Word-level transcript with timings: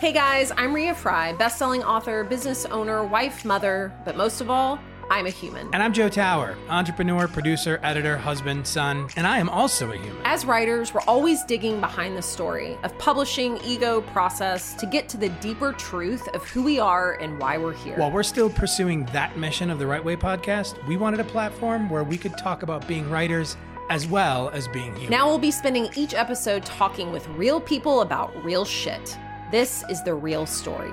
Hey 0.00 0.12
guys, 0.12 0.50
I'm 0.56 0.74
Rea 0.74 0.94
Frey, 0.94 1.32
best-selling 1.34 1.84
author, 1.84 2.24
business 2.24 2.64
owner, 2.66 3.04
wife, 3.04 3.44
mother, 3.44 3.92
but 4.04 4.16
most 4.16 4.40
of 4.40 4.50
all, 4.50 4.80
I'm 5.10 5.26
a 5.26 5.30
human. 5.30 5.68
And 5.74 5.82
I'm 5.82 5.92
Joe 5.92 6.08
Tower, 6.08 6.56
entrepreneur, 6.68 7.28
producer, 7.28 7.78
editor, 7.82 8.16
husband, 8.16 8.66
son, 8.66 9.08
and 9.14 9.26
I 9.26 9.38
am 9.38 9.48
also 9.48 9.92
a 9.92 9.96
human. 9.96 10.22
As 10.24 10.44
writers, 10.44 10.94
we're 10.94 11.02
always 11.02 11.44
digging 11.44 11.80
behind 11.80 12.16
the 12.16 12.22
story 12.22 12.78
of 12.82 12.96
publishing, 12.98 13.58
ego, 13.62 14.00
process 14.00 14.74
to 14.74 14.86
get 14.86 15.08
to 15.10 15.18
the 15.18 15.28
deeper 15.28 15.72
truth 15.74 16.26
of 16.28 16.42
who 16.48 16.62
we 16.62 16.80
are 16.80 17.14
and 17.20 17.38
why 17.38 17.58
we're 17.58 17.74
here. 17.74 17.96
While 17.96 18.10
we're 18.10 18.22
still 18.22 18.48
pursuing 18.48 19.04
that 19.06 19.36
mission 19.36 19.70
of 19.70 19.78
the 19.78 19.86
Write 19.86 20.04
Way 20.04 20.16
podcast, 20.16 20.84
we 20.86 20.96
wanted 20.96 21.20
a 21.20 21.24
platform 21.24 21.90
where 21.90 22.04
we 22.04 22.16
could 22.16 22.36
talk 22.38 22.62
about 22.62 22.88
being 22.88 23.08
writers 23.10 23.56
as 23.88 24.06
well 24.06 24.48
as 24.50 24.68
being 24.68 24.92
human. 24.94 25.10
Now 25.10 25.28
we'll 25.28 25.38
be 25.38 25.50
spending 25.50 25.88
each 25.96 26.14
episode 26.14 26.64
talking 26.64 27.12
with 27.12 27.26
real 27.28 27.60
people 27.60 28.00
about 28.02 28.44
real 28.44 28.64
shit. 28.64 29.18
This 29.50 29.84
is 29.90 30.02
the 30.02 30.14
real 30.14 30.46
story. 30.46 30.92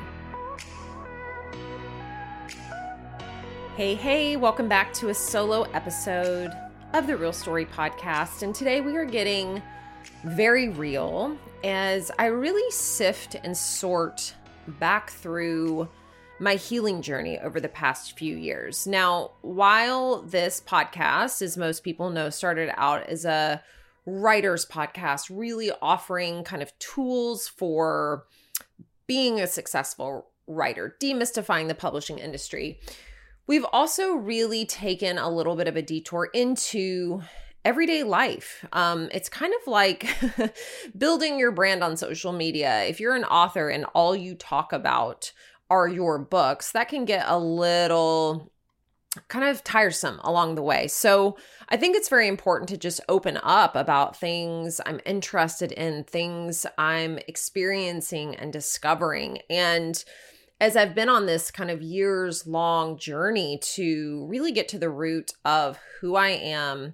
Hey, 3.76 3.96
hey, 3.96 4.36
welcome 4.36 4.68
back 4.68 4.92
to 4.96 5.10
a 5.10 5.14
solo 5.14 5.64
episode 5.74 6.52
of 6.94 7.08
the 7.08 7.16
Real 7.16 7.32
Story 7.32 7.66
podcast. 7.66 8.44
And 8.44 8.54
today 8.54 8.82
we 8.82 8.96
are 8.98 9.06
getting 9.06 9.62
very 10.26 10.70
real 10.70 11.38
as 11.64 12.12
I 12.20 12.26
really 12.26 12.70
sift 12.72 13.36
and 13.44 13.56
sort 13.56 14.34
back 14.80 15.10
through 15.12 15.88
my 16.40 16.56
healing 16.56 17.02
journey 17.02 17.40
over 17.40 17.60
the 17.60 17.70
past 17.70 18.18
few 18.18 18.36
years. 18.36 18.88
Now, 18.88 19.32
while 19.42 20.22
this 20.22 20.62
podcast, 20.66 21.42
as 21.42 21.58
most 21.58 21.84
people 21.84 22.10
know, 22.10 22.30
started 22.30 22.72
out 22.78 23.08
as 23.08 23.26
a 23.26 23.62
writer's 24.06 24.66
podcast, 24.66 25.30
really 25.30 25.72
offering 25.82 26.44
kind 26.44 26.62
of 26.62 26.78
tools 26.80 27.48
for 27.48 28.26
being 29.08 29.40
a 29.40 29.48
successful 29.48 30.28
writer, 30.48 30.96
demystifying 31.02 31.68
the 31.68 31.76
publishing 31.76 32.20
industry. 32.20 32.80
We've 33.48 33.66
also 33.72 34.14
really 34.14 34.66
taken 34.66 35.18
a 35.18 35.30
little 35.30 35.56
bit 35.56 35.68
of 35.68 35.76
a 35.76 35.82
detour 35.82 36.30
into 36.34 37.22
everyday 37.66 38.04
life. 38.04 38.66
Um, 38.72 39.10
it's 39.12 39.30
kind 39.30 39.54
of 39.54 39.68
like 39.68 40.08
building 40.98 41.38
your 41.40 41.52
brand 41.52 41.84
on 41.84 41.98
social 41.98 42.32
media. 42.32 42.84
If 42.84 43.00
you're 43.00 43.16
an 43.16 43.26
author 43.26 43.70
and 43.70 43.86
all 43.94 44.16
you 44.16 44.36
talk 44.36 44.72
about 44.72 45.32
are 45.70 45.88
your 45.88 46.20
books, 46.20 46.72
that 46.72 46.90
can 46.90 47.06
get 47.06 47.26
a 47.28 47.38
little 47.38 48.52
kind 49.28 49.46
of 49.46 49.64
tiresome 49.64 50.20
along 50.24 50.56
the 50.56 50.62
way. 50.62 50.88
So 50.88 51.38
I 51.68 51.78
think 51.78 51.96
it's 51.96 52.10
very 52.10 52.28
important 52.28 52.70
to 52.70 52.78
just 52.78 53.02
open 53.10 53.40
up 53.42 53.76
about 53.76 54.16
things 54.16 54.80
I'm 54.86 55.00
interested 55.06 55.72
in, 55.72 56.04
things 56.04 56.66
I'm 56.78 57.18
experiencing 57.28 58.36
and 58.36 58.54
discovering. 58.54 59.40
And 59.50 60.04
as 60.62 60.76
I've 60.76 60.94
been 60.94 61.10
on 61.10 61.26
this 61.26 61.52
kind 61.52 61.72
of 61.72 61.82
years 61.82 62.46
long 62.46 62.98
journey 62.98 63.60
to 63.76 64.28
really 64.30 64.52
get 64.52 64.68
to 64.70 64.80
the 64.80 64.90
root 64.90 65.32
of 65.44 65.80
who 66.02 66.16
I 66.16 66.30
am, 66.30 66.94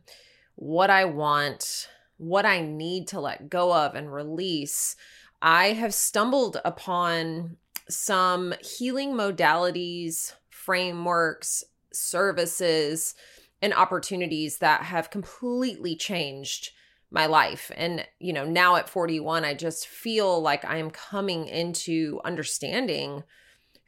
what 0.55 0.89
I 0.89 1.05
want, 1.05 1.89
what 2.17 2.45
I 2.45 2.61
need 2.61 3.07
to 3.09 3.19
let 3.19 3.49
go 3.49 3.73
of 3.73 3.95
and 3.95 4.11
release, 4.13 4.95
I 5.41 5.73
have 5.73 5.93
stumbled 5.93 6.61
upon 6.63 7.57
some 7.89 8.53
healing 8.61 9.14
modalities, 9.14 10.33
frameworks, 10.50 11.64
services 11.94 13.16
and 13.61 13.73
opportunities 13.73 14.58
that 14.58 14.83
have 14.83 15.09
completely 15.09 15.95
changed 15.95 16.72
my 17.11 17.25
life. 17.25 17.72
And, 17.75 18.05
you 18.19 18.33
know, 18.33 18.45
now 18.45 18.75
at 18.75 18.89
41, 18.89 19.45
I 19.45 19.53
just 19.53 19.88
feel 19.88 20.42
like 20.42 20.66
I 20.66 20.77
am 20.77 20.92
coming 20.92 21.47
into 21.47 22.19
understanding 22.25 23.23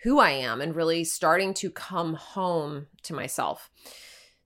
who 0.04 0.20
I 0.20 0.32
am 0.32 0.61
and 0.61 0.76
really 0.76 1.04
starting 1.04 1.54
to 1.56 1.70
come 1.70 2.14
home 2.14 2.88
to 3.04 3.14
myself. 3.14 3.70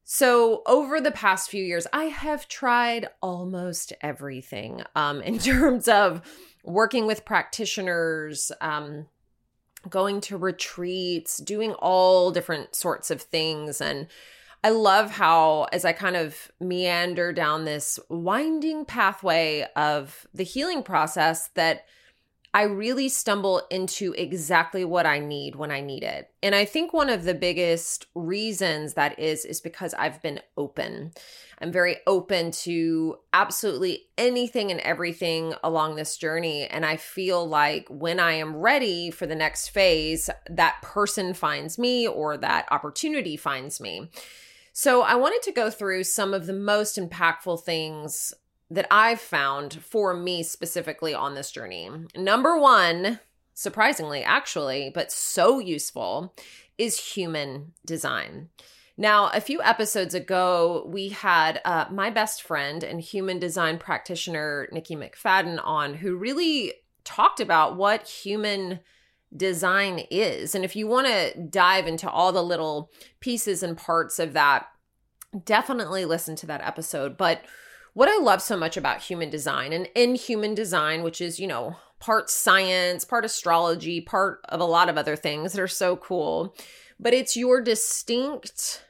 So, 0.03 0.61
over 0.65 0.99
the 0.99 1.11
past 1.11 1.49
few 1.49 1.63
years, 1.63 1.87
I 1.93 2.05
have 2.05 2.49
tried 2.49 3.07
almost 3.21 3.93
everything 4.01 4.83
um, 4.95 5.21
in 5.21 5.39
terms 5.39 5.87
of 5.87 6.21
working 6.63 7.05
with 7.07 7.23
practitioners, 7.23 8.51
um, 8.59 9.07
going 9.89 10.21
to 10.21 10.37
retreats, 10.37 11.37
doing 11.37 11.73
all 11.73 12.31
different 12.31 12.75
sorts 12.75 13.11
of 13.11 13.21
things. 13.21 13.81
And 13.81 14.07
I 14.63 14.69
love 14.69 15.11
how, 15.11 15.67
as 15.71 15.85
I 15.85 15.91
kind 15.91 16.15
of 16.15 16.51
meander 16.59 17.33
down 17.33 17.65
this 17.65 17.99
winding 18.09 18.85
pathway 18.85 19.67
of 19.75 20.27
the 20.33 20.43
healing 20.43 20.83
process, 20.83 21.49
that 21.55 21.85
I 22.53 22.63
really 22.63 23.07
stumble 23.07 23.61
into 23.69 24.13
exactly 24.13 24.83
what 24.83 25.05
I 25.05 25.19
need 25.19 25.55
when 25.55 25.71
I 25.71 25.79
need 25.79 26.03
it. 26.03 26.29
And 26.43 26.53
I 26.53 26.65
think 26.65 26.91
one 26.91 27.09
of 27.09 27.23
the 27.23 27.33
biggest 27.33 28.07
reasons 28.13 28.95
that 28.95 29.17
is, 29.17 29.45
is 29.45 29.61
because 29.61 29.93
I've 29.93 30.21
been 30.21 30.41
open. 30.57 31.13
I'm 31.59 31.71
very 31.71 31.97
open 32.05 32.51
to 32.51 33.19
absolutely 33.31 34.07
anything 34.17 34.69
and 34.69 34.81
everything 34.81 35.53
along 35.63 35.95
this 35.95 36.17
journey. 36.17 36.67
And 36.67 36.85
I 36.85 36.97
feel 36.97 37.47
like 37.47 37.87
when 37.89 38.19
I 38.19 38.33
am 38.33 38.57
ready 38.57 39.11
for 39.11 39.25
the 39.25 39.35
next 39.35 39.69
phase, 39.69 40.29
that 40.49 40.81
person 40.81 41.33
finds 41.33 41.79
me 41.79 42.05
or 42.05 42.35
that 42.35 42.67
opportunity 42.69 43.37
finds 43.37 43.79
me. 43.79 44.09
So 44.73 45.03
I 45.03 45.15
wanted 45.15 45.41
to 45.43 45.53
go 45.53 45.69
through 45.69 46.03
some 46.03 46.33
of 46.33 46.47
the 46.47 46.53
most 46.53 46.97
impactful 46.97 47.63
things 47.63 48.33
that 48.71 48.87
I've 48.89 49.19
found 49.19 49.73
for 49.73 50.15
me 50.15 50.43
specifically 50.43 51.13
on 51.13 51.35
this 51.35 51.51
journey. 51.51 51.89
Number 52.15 52.57
one, 52.57 53.19
surprisingly, 53.53 54.23
actually, 54.23 54.91
but 54.95 55.11
so 55.11 55.59
useful, 55.59 56.33
is 56.77 57.13
human 57.13 57.73
design. 57.85 58.49
Now, 58.97 59.29
a 59.33 59.41
few 59.41 59.61
episodes 59.61 60.13
ago, 60.13 60.85
we 60.87 61.09
had 61.09 61.59
uh, 61.65 61.85
my 61.91 62.09
best 62.09 62.43
friend 62.43 62.83
and 62.83 63.01
human 63.01 63.39
design 63.39 63.77
practitioner, 63.77 64.69
Nikki 64.71 64.95
McFadden, 64.95 65.59
on 65.63 65.95
who 65.95 66.15
really 66.15 66.73
talked 67.03 67.41
about 67.41 67.75
what 67.75 68.07
human 68.07 68.79
design 69.35 70.05
is. 70.09 70.55
And 70.55 70.63
if 70.63 70.75
you 70.75 70.87
want 70.87 71.07
to 71.07 71.37
dive 71.41 71.87
into 71.87 72.09
all 72.09 72.31
the 72.31 72.43
little 72.43 72.91
pieces 73.19 73.63
and 73.63 73.77
parts 73.77 74.17
of 74.17 74.33
that, 74.33 74.67
definitely 75.45 76.05
listen 76.05 76.35
to 76.37 76.45
that 76.47 76.65
episode. 76.65 77.17
But 77.17 77.41
what 77.93 78.09
I 78.09 78.17
love 78.17 78.41
so 78.41 78.57
much 78.57 78.77
about 78.77 79.01
human 79.01 79.29
design 79.29 79.73
and 79.73 79.89
in 79.95 80.15
human 80.15 80.55
design, 80.55 81.03
which 81.03 81.21
is, 81.21 81.39
you 81.39 81.47
know, 81.47 81.75
part 81.99 82.29
science, 82.29 83.05
part 83.05 83.25
astrology, 83.25 84.01
part 84.01 84.39
of 84.49 84.59
a 84.59 84.65
lot 84.65 84.89
of 84.89 84.97
other 84.97 85.15
things 85.15 85.53
that 85.53 85.61
are 85.61 85.67
so 85.67 85.95
cool, 85.95 86.55
but 86.99 87.13
it's 87.13 87.37
your 87.37 87.61
distinct 87.61 88.83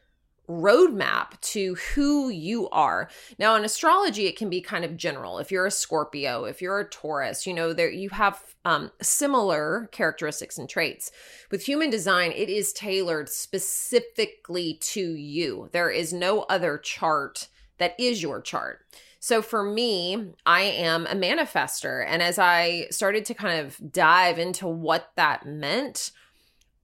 roadmap 0.49 1.39
to 1.39 1.75
who 1.95 2.29
you 2.29 2.67
are. 2.69 3.09
Now 3.39 3.55
in 3.55 3.63
astrology 3.63 4.27
it 4.27 4.37
can 4.37 4.49
be 4.49 4.59
kind 4.59 4.83
of 4.83 4.97
general. 4.97 5.39
If 5.39 5.51
you're 5.51 5.65
a 5.65 5.71
Scorpio, 5.71 6.43
if 6.45 6.61
you're 6.61 6.79
a 6.79 6.89
Taurus, 6.89 7.47
you 7.47 7.53
know 7.53 7.73
there 7.73 7.89
you 7.89 8.09
have 8.09 8.41
um 8.65 8.91
similar 9.01 9.89
characteristics 9.91 10.57
and 10.57 10.67
traits. 10.67 11.11
With 11.51 11.63
human 11.63 11.89
design 11.89 12.31
it 12.31 12.49
is 12.49 12.73
tailored 12.73 13.29
specifically 13.29 14.77
to 14.81 15.01
you. 15.01 15.69
There 15.71 15.89
is 15.89 16.11
no 16.11 16.41
other 16.43 16.77
chart 16.77 17.47
that 17.81 17.95
is 17.99 18.21
your 18.21 18.41
chart. 18.41 18.85
So 19.19 19.41
for 19.41 19.63
me, 19.63 20.33
I 20.45 20.61
am 20.61 21.05
a 21.05 21.15
manifester. 21.15 22.03
And 22.07 22.23
as 22.23 22.39
I 22.39 22.87
started 22.89 23.23
to 23.25 23.35
kind 23.35 23.59
of 23.59 23.79
dive 23.91 24.39
into 24.39 24.67
what 24.67 25.11
that 25.15 25.45
meant, 25.45 26.11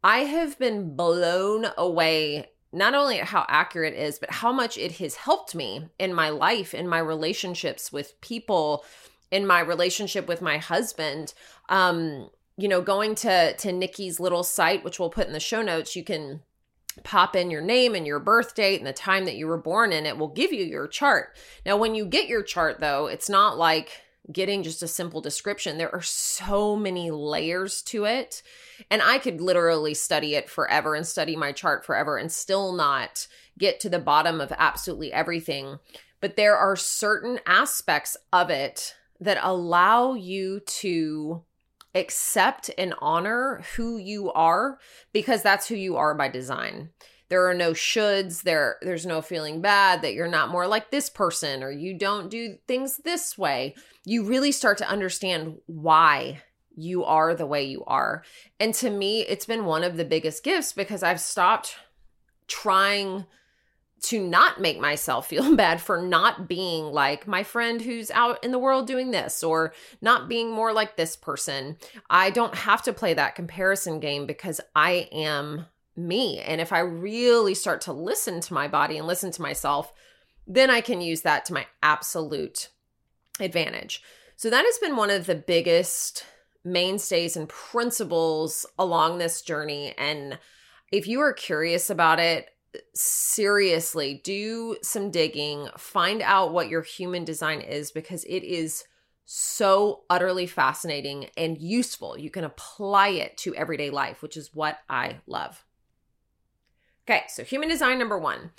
I 0.03 0.19
have 0.19 0.59
been 0.59 0.96
blown 0.96 1.68
away 1.78 2.52
not 2.72 2.94
only 2.94 3.19
at 3.19 3.28
how 3.28 3.46
accurate 3.47 3.94
it 3.94 4.00
is, 4.00 4.19
but 4.19 4.30
how 4.30 4.52
much 4.52 4.78
it 4.78 4.94
has 4.94 5.16
helped 5.16 5.56
me 5.56 5.90
in 5.97 6.13
my 6.13 6.30
life, 6.30 6.74
in 6.74 6.88
my 6.88 7.00
relationships 7.00 7.91
with 7.91 8.19
people, 8.22 8.86
in 9.31 9.47
my 9.47 9.59
relationship 9.59 10.27
with 10.27 10.42
my 10.42 10.57
husband. 10.57 11.33
Um, 11.69 12.30
you 12.57 12.68
know, 12.68 12.81
going 12.81 13.16
to 13.16 13.56
to 13.56 13.71
Nikki's 13.71 14.19
little 14.19 14.44
site, 14.44 14.83
which 14.83 15.00
we'll 15.00 15.10
put 15.10 15.27
in 15.27 15.33
the 15.33 15.39
show 15.39 15.62
notes, 15.62 15.95
you 15.95 16.04
can 16.04 16.42
pop 17.03 17.35
in 17.35 17.51
your 17.51 17.61
name 17.61 17.95
and 17.95 18.05
your 18.05 18.19
birth 18.19 18.55
date 18.55 18.79
and 18.79 18.88
the 18.88 18.94
time 18.94 19.25
that 19.25 19.35
you 19.35 19.47
were 19.47 19.57
born 19.57 19.91
in, 19.91 20.05
it 20.05 20.17
will 20.17 20.27
give 20.27 20.51
you 20.51 20.63
your 20.63 20.88
chart. 20.88 21.35
Now, 21.65 21.77
when 21.77 21.95
you 21.95 22.05
get 22.05 22.27
your 22.27 22.44
chart, 22.44 22.79
though, 22.79 23.07
it's 23.07 23.29
not 23.29 23.57
like 23.57 24.01
getting 24.31 24.63
just 24.63 24.83
a 24.83 24.88
simple 24.88 25.21
description. 25.21 25.77
There 25.77 25.94
are 25.94 26.01
so 26.01 26.75
many 26.75 27.11
layers 27.11 27.81
to 27.83 28.05
it. 28.05 28.44
And 28.91 29.01
I 29.01 29.19
could 29.19 29.39
literally 29.39 29.94
study 29.94 30.35
it 30.35 30.49
forever 30.49 30.95
and 30.95 31.07
study 31.07 31.35
my 31.35 31.51
chart 31.51 31.85
forever 31.85 32.17
and 32.17 32.31
still 32.31 32.73
not 32.73 33.27
get 33.57 33.79
to 33.81 33.89
the 33.89 33.99
bottom 33.99 34.41
of 34.41 34.51
absolutely 34.57 35.13
everything. 35.13 35.79
But 36.19 36.35
there 36.35 36.57
are 36.57 36.75
certain 36.75 37.39
aspects 37.45 38.17
of 38.33 38.49
it 38.49 38.95
that 39.19 39.39
allow 39.41 40.13
you 40.13 40.59
to 40.59 41.44
accept 41.95 42.69
and 42.78 42.94
honor 43.00 43.63
who 43.75 43.98
you 43.98 44.31
are 44.31 44.80
because 45.13 45.42
that's 45.42 45.68
who 45.68 45.75
you 45.75 45.95
are 45.98 46.13
by 46.13 46.28
design. 46.28 46.89
There 47.30 47.48
are 47.50 47.54
no 47.54 47.72
shoulds, 47.72 48.44
there 48.44 48.78
there's 48.81 49.06
no 49.06 49.22
feeling 49.22 49.62
bad 49.62 50.01
that 50.01 50.13
you're 50.13 50.28
not 50.30 50.50
more 50.50 50.68
like 50.68 50.92
this 50.92 51.10
person 51.10 51.62
or 51.62 51.72
you 51.72 51.98
don't 51.98 52.30
do 52.30 52.57
things 52.68 52.98
this 52.98 53.38
way. 53.38 53.75
You 54.06 54.24
really 54.24 54.51
start 54.51 54.78
to 54.78 54.89
understand 54.89 55.57
why 55.66 56.42
you 56.78 57.04
are 57.04 57.36
the 57.36 57.48
way 57.48 57.63
you 57.66 57.84
are. 57.86 58.24
And 58.60 58.74
to 58.75 58.90
me, 58.90 59.22
it's 59.22 59.45
been 59.45 59.66
one 59.66 59.83
of 59.83 59.98
the 59.98 60.06
biggest 60.06 60.44
gifts 60.44 60.72
because 60.72 61.04
I've 61.04 61.19
stopped 61.19 61.75
trying 62.48 63.25
to 64.03 64.25
not 64.25 64.61
make 64.61 64.79
myself 64.79 65.27
feel 65.27 65.55
bad 65.55 65.81
for 65.81 66.01
not 66.01 66.47
being 66.47 66.85
like 66.85 67.27
my 67.27 67.44
friend 67.44 67.81
who's 67.81 68.11
out 68.11 68.44
in 68.44 68.51
the 68.51 68.59
world 68.59 68.88
doing 68.88 69.11
this 69.11 69.44
or 69.44 69.73
not 70.01 70.29
being 70.29 70.51
more 70.51 70.73
like 70.73 70.95
this 70.95 71.15
person. 71.15 71.77
I 72.09 72.29
don't 72.29 72.55
have 72.55 72.83
to 72.83 72.94
play 72.94 73.13
that 73.13 73.35
comparison 73.35 73.99
game 73.99 74.25
because 74.25 74.61
I 74.75 75.09
am 75.11 75.65
me. 75.95 76.39
And 76.39 76.61
if 76.61 76.71
I 76.71 76.79
really 76.79 77.55
start 77.55 77.81
to 77.81 77.94
listen 77.94 78.39
to 78.41 78.53
my 78.53 78.67
body 78.67 78.97
and 78.97 79.07
listen 79.07 79.31
to 79.31 79.41
myself, 79.41 79.91
then 80.45 80.69
I 80.69 80.81
can 80.81 81.01
use 81.01 81.21
that 81.21 81.45
to 81.45 81.53
my 81.53 81.65
absolute 81.81 82.69
advantage. 83.39 84.01
So 84.35 84.49
that 84.49 84.63
has 84.65 84.77
been 84.77 84.95
one 84.95 85.09
of 85.09 85.25
the 85.25 85.35
biggest 85.35 86.23
mainstays 86.63 87.35
and 87.35 87.49
principles 87.49 88.65
along 88.77 89.17
this 89.17 89.41
journey. 89.41 89.94
And 89.97 90.38
if 90.91 91.07
you 91.07 91.19
are 91.21 91.33
curious 91.33 91.89
about 91.89 92.19
it, 92.19 92.49
seriously 92.94 94.21
do 94.24 94.77
some 94.81 95.12
digging, 95.12 95.68
find 95.77 96.21
out 96.21 96.53
what 96.53 96.69
your 96.69 96.81
human 96.81 97.24
design 97.24 97.62
is 97.62 97.91
because 97.91 98.24
it 98.25 98.44
is 98.44 98.85
so 99.25 100.03
utterly 100.09 100.47
fascinating 100.47 101.27
and 101.35 101.57
useful. 101.57 102.18
You 102.18 102.29
can 102.29 102.44
apply 102.44 103.09
it 103.09 103.38
to 103.39 103.56
everyday 103.56 103.89
life, 103.89 104.21
which 104.21 104.38
is 104.38 104.56
what 104.56 104.79
I 104.89 105.18
love. 105.27 105.65
Okay, 107.07 107.24
so 107.27 107.44
human 107.44 107.69
design 107.69 108.00
number 108.00 108.18
one. 108.18 108.51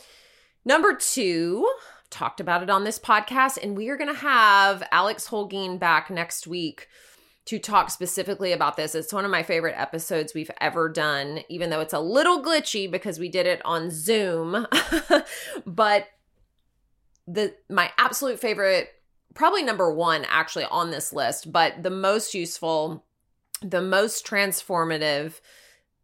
Number 0.64 0.94
two, 0.94 1.70
talked 2.10 2.40
about 2.40 2.62
it 2.62 2.70
on 2.70 2.84
this 2.84 2.98
podcast, 2.98 3.62
and 3.62 3.76
we 3.76 3.88
are 3.88 3.96
going 3.96 4.12
to 4.12 4.20
have 4.20 4.82
Alex 4.92 5.28
Holguin 5.28 5.78
back 5.78 6.10
next 6.10 6.46
week 6.46 6.88
to 7.48 7.58
talk 7.58 7.90
specifically 7.90 8.52
about 8.52 8.76
this. 8.76 8.94
It's 8.94 9.10
one 9.10 9.24
of 9.24 9.30
my 9.30 9.42
favorite 9.42 9.74
episodes 9.78 10.34
we've 10.34 10.50
ever 10.60 10.86
done, 10.86 11.40
even 11.48 11.70
though 11.70 11.80
it's 11.80 11.94
a 11.94 11.98
little 11.98 12.42
glitchy 12.42 12.90
because 12.90 13.18
we 13.18 13.30
did 13.30 13.46
it 13.46 13.62
on 13.64 13.90
Zoom. 13.90 14.66
but 15.66 16.08
the 17.26 17.54
my 17.70 17.90
absolute 17.96 18.38
favorite, 18.38 18.90
probably 19.32 19.62
number 19.62 19.90
one 19.90 20.26
actually 20.28 20.66
on 20.66 20.90
this 20.90 21.10
list, 21.10 21.50
but 21.50 21.82
the 21.82 21.88
most 21.88 22.34
useful, 22.34 23.06
the 23.62 23.80
most 23.80 24.26
transformative, 24.26 25.40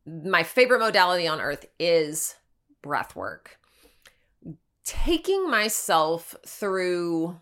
my 0.07 0.43
favorite 0.43 0.79
modality 0.79 1.29
on 1.29 1.43
earth 1.43 1.67
is 1.79 2.37
breath 2.81 3.15
work. 3.15 3.59
Taking 4.83 5.51
myself 5.51 6.35
through 6.47 7.39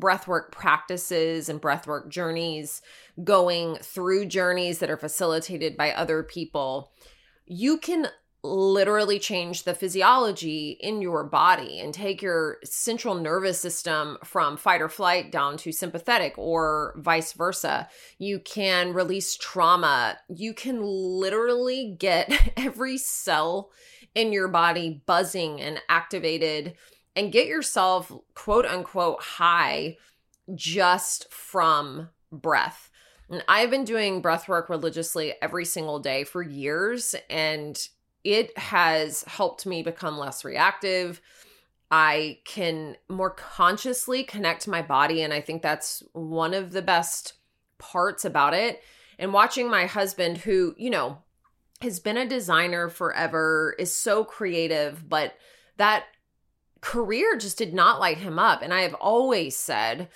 breathwork 0.00 0.50
practices 0.50 1.48
and 1.48 1.60
breathwork 1.60 2.08
journeys, 2.08 2.82
going 3.22 3.76
through 3.76 4.26
journeys 4.26 4.78
that 4.78 4.90
are 4.90 4.96
facilitated 4.96 5.76
by 5.76 5.92
other 5.92 6.22
people, 6.22 6.92
you 7.46 7.78
can 7.78 8.08
literally 8.44 9.18
change 9.18 9.62
the 9.62 9.74
physiology 9.74 10.76
in 10.80 11.00
your 11.00 11.24
body 11.24 11.80
and 11.80 11.94
take 11.94 12.20
your 12.20 12.58
central 12.62 13.14
nervous 13.14 13.58
system 13.58 14.18
from 14.22 14.58
fight 14.58 14.82
or 14.82 14.88
flight 14.88 15.32
down 15.32 15.56
to 15.56 15.72
sympathetic 15.72 16.34
or 16.36 16.94
vice 16.98 17.32
versa. 17.32 17.88
You 18.18 18.38
can 18.38 18.92
release 18.92 19.36
trauma. 19.36 20.18
You 20.28 20.52
can 20.52 20.82
literally 20.82 21.96
get 21.98 22.52
every 22.56 22.98
cell 22.98 23.70
in 24.14 24.32
your 24.32 24.48
body 24.48 25.02
buzzing 25.06 25.60
and 25.60 25.80
activated 25.88 26.74
and 27.16 27.32
get 27.32 27.46
yourself 27.46 28.12
quote 28.34 28.66
unquote 28.66 29.20
high 29.20 29.96
just 30.54 31.32
from 31.32 32.08
breath. 32.32 32.90
And 33.30 33.42
I've 33.48 33.70
been 33.70 33.84
doing 33.84 34.20
breath 34.20 34.48
work 34.48 34.68
religiously 34.68 35.34
every 35.40 35.64
single 35.64 35.98
day 35.98 36.24
for 36.24 36.42
years, 36.42 37.14
and 37.30 37.76
it 38.22 38.56
has 38.58 39.22
helped 39.26 39.66
me 39.66 39.82
become 39.82 40.18
less 40.18 40.44
reactive. 40.44 41.20
I 41.90 42.38
can 42.44 42.96
more 43.08 43.30
consciously 43.30 44.24
connect 44.24 44.62
to 44.62 44.70
my 44.70 44.82
body, 44.82 45.22
and 45.22 45.32
I 45.32 45.40
think 45.40 45.62
that's 45.62 46.02
one 46.12 46.52
of 46.52 46.72
the 46.72 46.82
best 46.82 47.34
parts 47.78 48.24
about 48.24 48.54
it. 48.54 48.82
And 49.18 49.32
watching 49.32 49.70
my 49.70 49.86
husband, 49.86 50.38
who, 50.38 50.74
you 50.76 50.90
know, 50.90 51.18
has 51.80 52.00
been 52.00 52.16
a 52.16 52.26
designer 52.26 52.88
forever, 52.88 53.74
is 53.78 53.94
so 53.94 54.24
creative, 54.24 55.08
but 55.08 55.34
that 55.76 56.04
career 56.84 57.36
just 57.38 57.56
did 57.56 57.72
not 57.72 57.98
light 57.98 58.18
him 58.18 58.38
up. 58.38 58.60
And 58.60 58.72
I 58.72 58.82
have 58.82 58.92
always 58.94 59.56
said, 59.56 60.08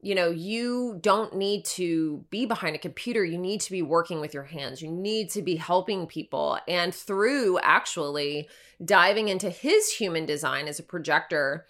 you 0.00 0.14
know, 0.14 0.30
you 0.30 0.98
don't 1.00 1.34
need 1.34 1.64
to 1.64 2.24
be 2.30 2.46
behind 2.46 2.76
a 2.76 2.78
computer. 2.78 3.24
You 3.24 3.38
need 3.38 3.60
to 3.62 3.72
be 3.72 3.82
working 3.82 4.20
with 4.20 4.32
your 4.32 4.44
hands. 4.44 4.80
You 4.80 4.90
need 4.90 5.30
to 5.30 5.42
be 5.42 5.56
helping 5.56 6.06
people. 6.06 6.58
And 6.68 6.94
through 6.94 7.58
actually 7.58 8.48
diving 8.84 9.28
into 9.28 9.50
his 9.50 9.90
human 9.90 10.24
design 10.24 10.68
as 10.68 10.78
a 10.78 10.84
projector, 10.84 11.66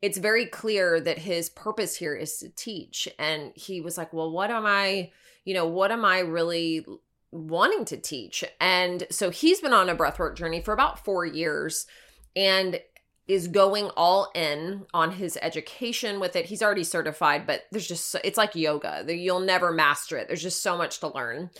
it's 0.00 0.18
very 0.18 0.46
clear 0.46 1.00
that 1.00 1.18
his 1.18 1.48
purpose 1.48 1.94
here 1.94 2.16
is 2.16 2.38
to 2.38 2.48
teach. 2.48 3.08
And 3.20 3.52
he 3.54 3.80
was 3.80 3.96
like, 3.96 4.12
well, 4.12 4.32
what 4.32 4.50
am 4.50 4.66
I, 4.66 5.12
you 5.44 5.54
know, 5.54 5.66
what 5.66 5.92
am 5.92 6.04
I 6.04 6.20
really 6.20 6.84
wanting 7.30 7.84
to 7.84 7.96
teach? 7.96 8.42
And 8.60 9.06
so 9.10 9.30
he's 9.30 9.60
been 9.60 9.72
on 9.72 9.88
a 9.88 9.94
breathwork 9.94 10.36
journey 10.36 10.60
for 10.60 10.74
about 10.74 11.04
four 11.04 11.24
years. 11.24 11.86
And 12.34 12.80
is 13.28 13.48
going 13.48 13.90
all 13.96 14.30
in 14.34 14.84
on 14.92 15.12
his 15.12 15.38
education 15.40 16.18
with 16.18 16.34
it. 16.34 16.46
He's 16.46 16.62
already 16.62 16.84
certified, 16.84 17.46
but 17.46 17.62
there's 17.70 17.86
just 17.86 18.10
so, 18.10 18.18
it's 18.24 18.38
like 18.38 18.56
yoga. 18.56 19.04
You'll 19.08 19.40
never 19.40 19.72
master 19.72 20.16
it. 20.16 20.26
There's 20.28 20.42
just 20.42 20.62
so 20.62 20.76
much 20.76 21.00
to 21.00 21.08
learn. 21.08 21.50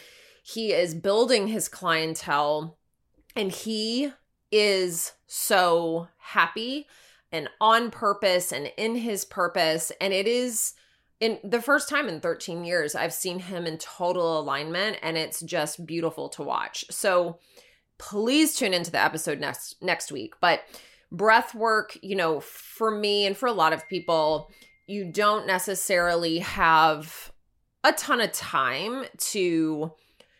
He 0.43 0.73
is 0.73 0.95
building 0.95 1.47
his 1.47 1.69
clientele 1.69 2.79
and 3.37 3.53
he 3.53 4.13
is 4.51 5.13
so 5.27 6.09
happy 6.19 6.87
and 7.31 7.49
on 7.61 7.91
purpose 7.91 8.53
and 8.53 8.71
in 8.77 8.97
his 8.97 9.25
purpose 9.25 9.91
and 10.01 10.13
it 10.13 10.27
is 10.27 10.75
in 11.21 11.39
the 11.45 11.63
first 11.63 11.89
time 11.89 12.09
in 12.09 12.21
13 12.21 12.65
years 12.65 12.95
I've 12.95 13.15
seen 13.15 13.39
him 13.39 13.65
in 13.65 13.79
total 13.79 14.41
alignment 14.41 14.99
and 15.01 15.17
it's 15.17 15.41
just 15.41 15.87
beautiful 15.87 16.29
to 16.31 16.43
watch. 16.43 16.85
So 16.91 17.39
please 17.97 18.57
tune 18.57 18.75
into 18.75 18.91
the 18.91 19.03
episode 19.03 19.39
next 19.39 19.81
next 19.81 20.11
week. 20.11 20.35
But 20.41 20.65
breath 21.13 21.55
work, 21.55 21.97
you 22.03 22.17
know, 22.17 22.41
for 22.41 22.91
me 22.91 23.27
and 23.27 23.37
for 23.37 23.47
a 23.47 23.53
lot 23.53 23.73
of 23.73 23.89
people, 23.89 24.51
you 24.87 25.05
don't 25.05 25.47
necessarily 25.47 26.39
have 26.39 27.31
a 27.85 27.93
ton 27.93 28.21
of 28.21 28.33
time 28.33 29.05
to 29.19 29.93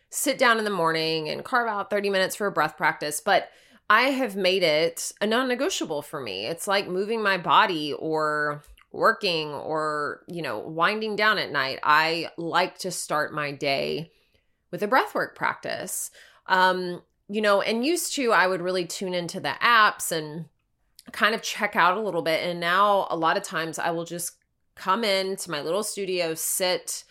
sit 0.09 0.37
down 0.37 0.57
in 0.57 0.63
the 0.63 0.69
morning 0.69 1.29
and 1.29 1.45
carve 1.45 1.67
out 1.67 1.89
30 1.89 2.09
minutes 2.09 2.35
for 2.35 2.47
a 2.47 2.51
breath 2.51 2.75
practice, 2.75 3.21
but 3.21 3.49
I 3.89 4.03
have 4.03 4.35
made 4.35 4.63
it 4.63 5.11
a 5.21 5.27
non 5.27 5.47
negotiable 5.47 6.01
for 6.01 6.19
me. 6.19 6.47
It's 6.47 6.67
like 6.67 6.87
moving 6.87 7.21
my 7.21 7.37
body 7.37 7.93
or 7.93 8.63
working 8.91 9.49
or, 9.49 10.23
you 10.27 10.41
know, 10.41 10.59
winding 10.59 11.15
down 11.15 11.37
at 11.37 11.51
night. 11.51 11.79
I 11.83 12.29
like 12.37 12.79
to 12.79 12.91
start 12.91 13.33
my 13.33 13.51
day 13.51 14.11
with 14.71 14.81
a 14.81 14.87
breathwork 14.87 15.35
practice. 15.35 16.11
Um, 16.47 17.01
you 17.27 17.41
know, 17.41 17.61
and 17.61 17.85
used 17.85 18.15
to, 18.15 18.31
I 18.31 18.47
would 18.47 18.61
really 18.61 18.85
tune 18.85 19.13
into 19.13 19.39
the 19.39 19.55
apps 19.61 20.11
and 20.11 20.45
kind 21.13 21.33
of 21.33 21.41
check 21.41 21.77
out 21.77 21.97
a 21.97 22.01
little 22.01 22.21
bit. 22.21 22.43
And 22.43 22.59
now 22.59 23.07
a 23.09 23.15
lot 23.15 23.37
of 23.37 23.43
times 23.43 23.79
I 23.79 23.91
will 23.91 24.03
just 24.03 24.33
come 24.75 25.05
into 25.05 25.49
my 25.49 25.61
little 25.61 25.83
studio, 25.83 26.33
sit, 26.33 27.05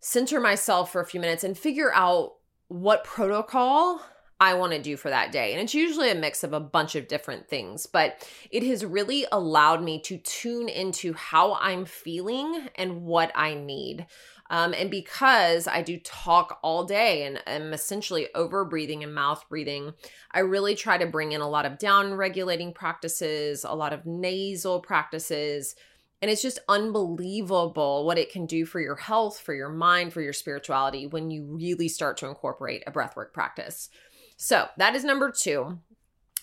center 0.00 0.40
myself 0.40 0.92
for 0.92 1.00
a 1.00 1.06
few 1.06 1.20
minutes, 1.20 1.44
and 1.44 1.56
figure 1.56 1.94
out 1.94 2.34
what 2.68 3.04
protocol 3.04 4.02
I 4.40 4.54
want 4.54 4.72
to 4.72 4.82
do 4.82 4.96
for 4.96 5.08
that 5.08 5.30
day. 5.30 5.52
And 5.52 5.62
it's 5.62 5.74
usually 5.74 6.10
a 6.10 6.16
mix 6.16 6.42
of 6.42 6.52
a 6.52 6.58
bunch 6.58 6.96
of 6.96 7.06
different 7.06 7.48
things, 7.48 7.86
but 7.86 8.28
it 8.50 8.64
has 8.64 8.84
really 8.84 9.24
allowed 9.30 9.84
me 9.84 10.00
to 10.00 10.18
tune 10.18 10.68
into 10.68 11.12
how 11.12 11.54
I'm 11.54 11.84
feeling 11.84 12.68
and 12.74 13.02
what 13.02 13.30
I 13.36 13.54
need. 13.54 14.06
Um, 14.50 14.74
and 14.74 14.90
because 14.90 15.66
I 15.66 15.82
do 15.82 15.98
talk 15.98 16.58
all 16.62 16.84
day 16.84 17.24
and 17.24 17.40
I'm 17.46 17.72
essentially 17.72 18.28
over 18.34 18.64
breathing 18.64 19.02
and 19.02 19.14
mouth 19.14 19.44
breathing, 19.48 19.94
I 20.30 20.40
really 20.40 20.74
try 20.74 20.98
to 20.98 21.06
bring 21.06 21.32
in 21.32 21.40
a 21.40 21.48
lot 21.48 21.64
of 21.64 21.78
down 21.78 22.14
regulating 22.14 22.74
practices, 22.74 23.64
a 23.64 23.74
lot 23.74 23.92
of 23.92 24.04
nasal 24.04 24.80
practices. 24.80 25.74
And 26.20 26.30
it's 26.30 26.42
just 26.42 26.60
unbelievable 26.68 28.04
what 28.04 28.18
it 28.18 28.30
can 28.30 28.46
do 28.46 28.64
for 28.66 28.80
your 28.80 28.96
health, 28.96 29.40
for 29.40 29.54
your 29.54 29.70
mind, 29.70 30.12
for 30.12 30.20
your 30.20 30.32
spirituality 30.32 31.06
when 31.06 31.30
you 31.30 31.44
really 31.44 31.88
start 31.88 32.16
to 32.18 32.28
incorporate 32.28 32.84
a 32.86 32.92
breathwork 32.92 33.32
practice. 33.32 33.88
So 34.36 34.68
that 34.76 34.94
is 34.94 35.02
number 35.02 35.32
two. 35.32 35.78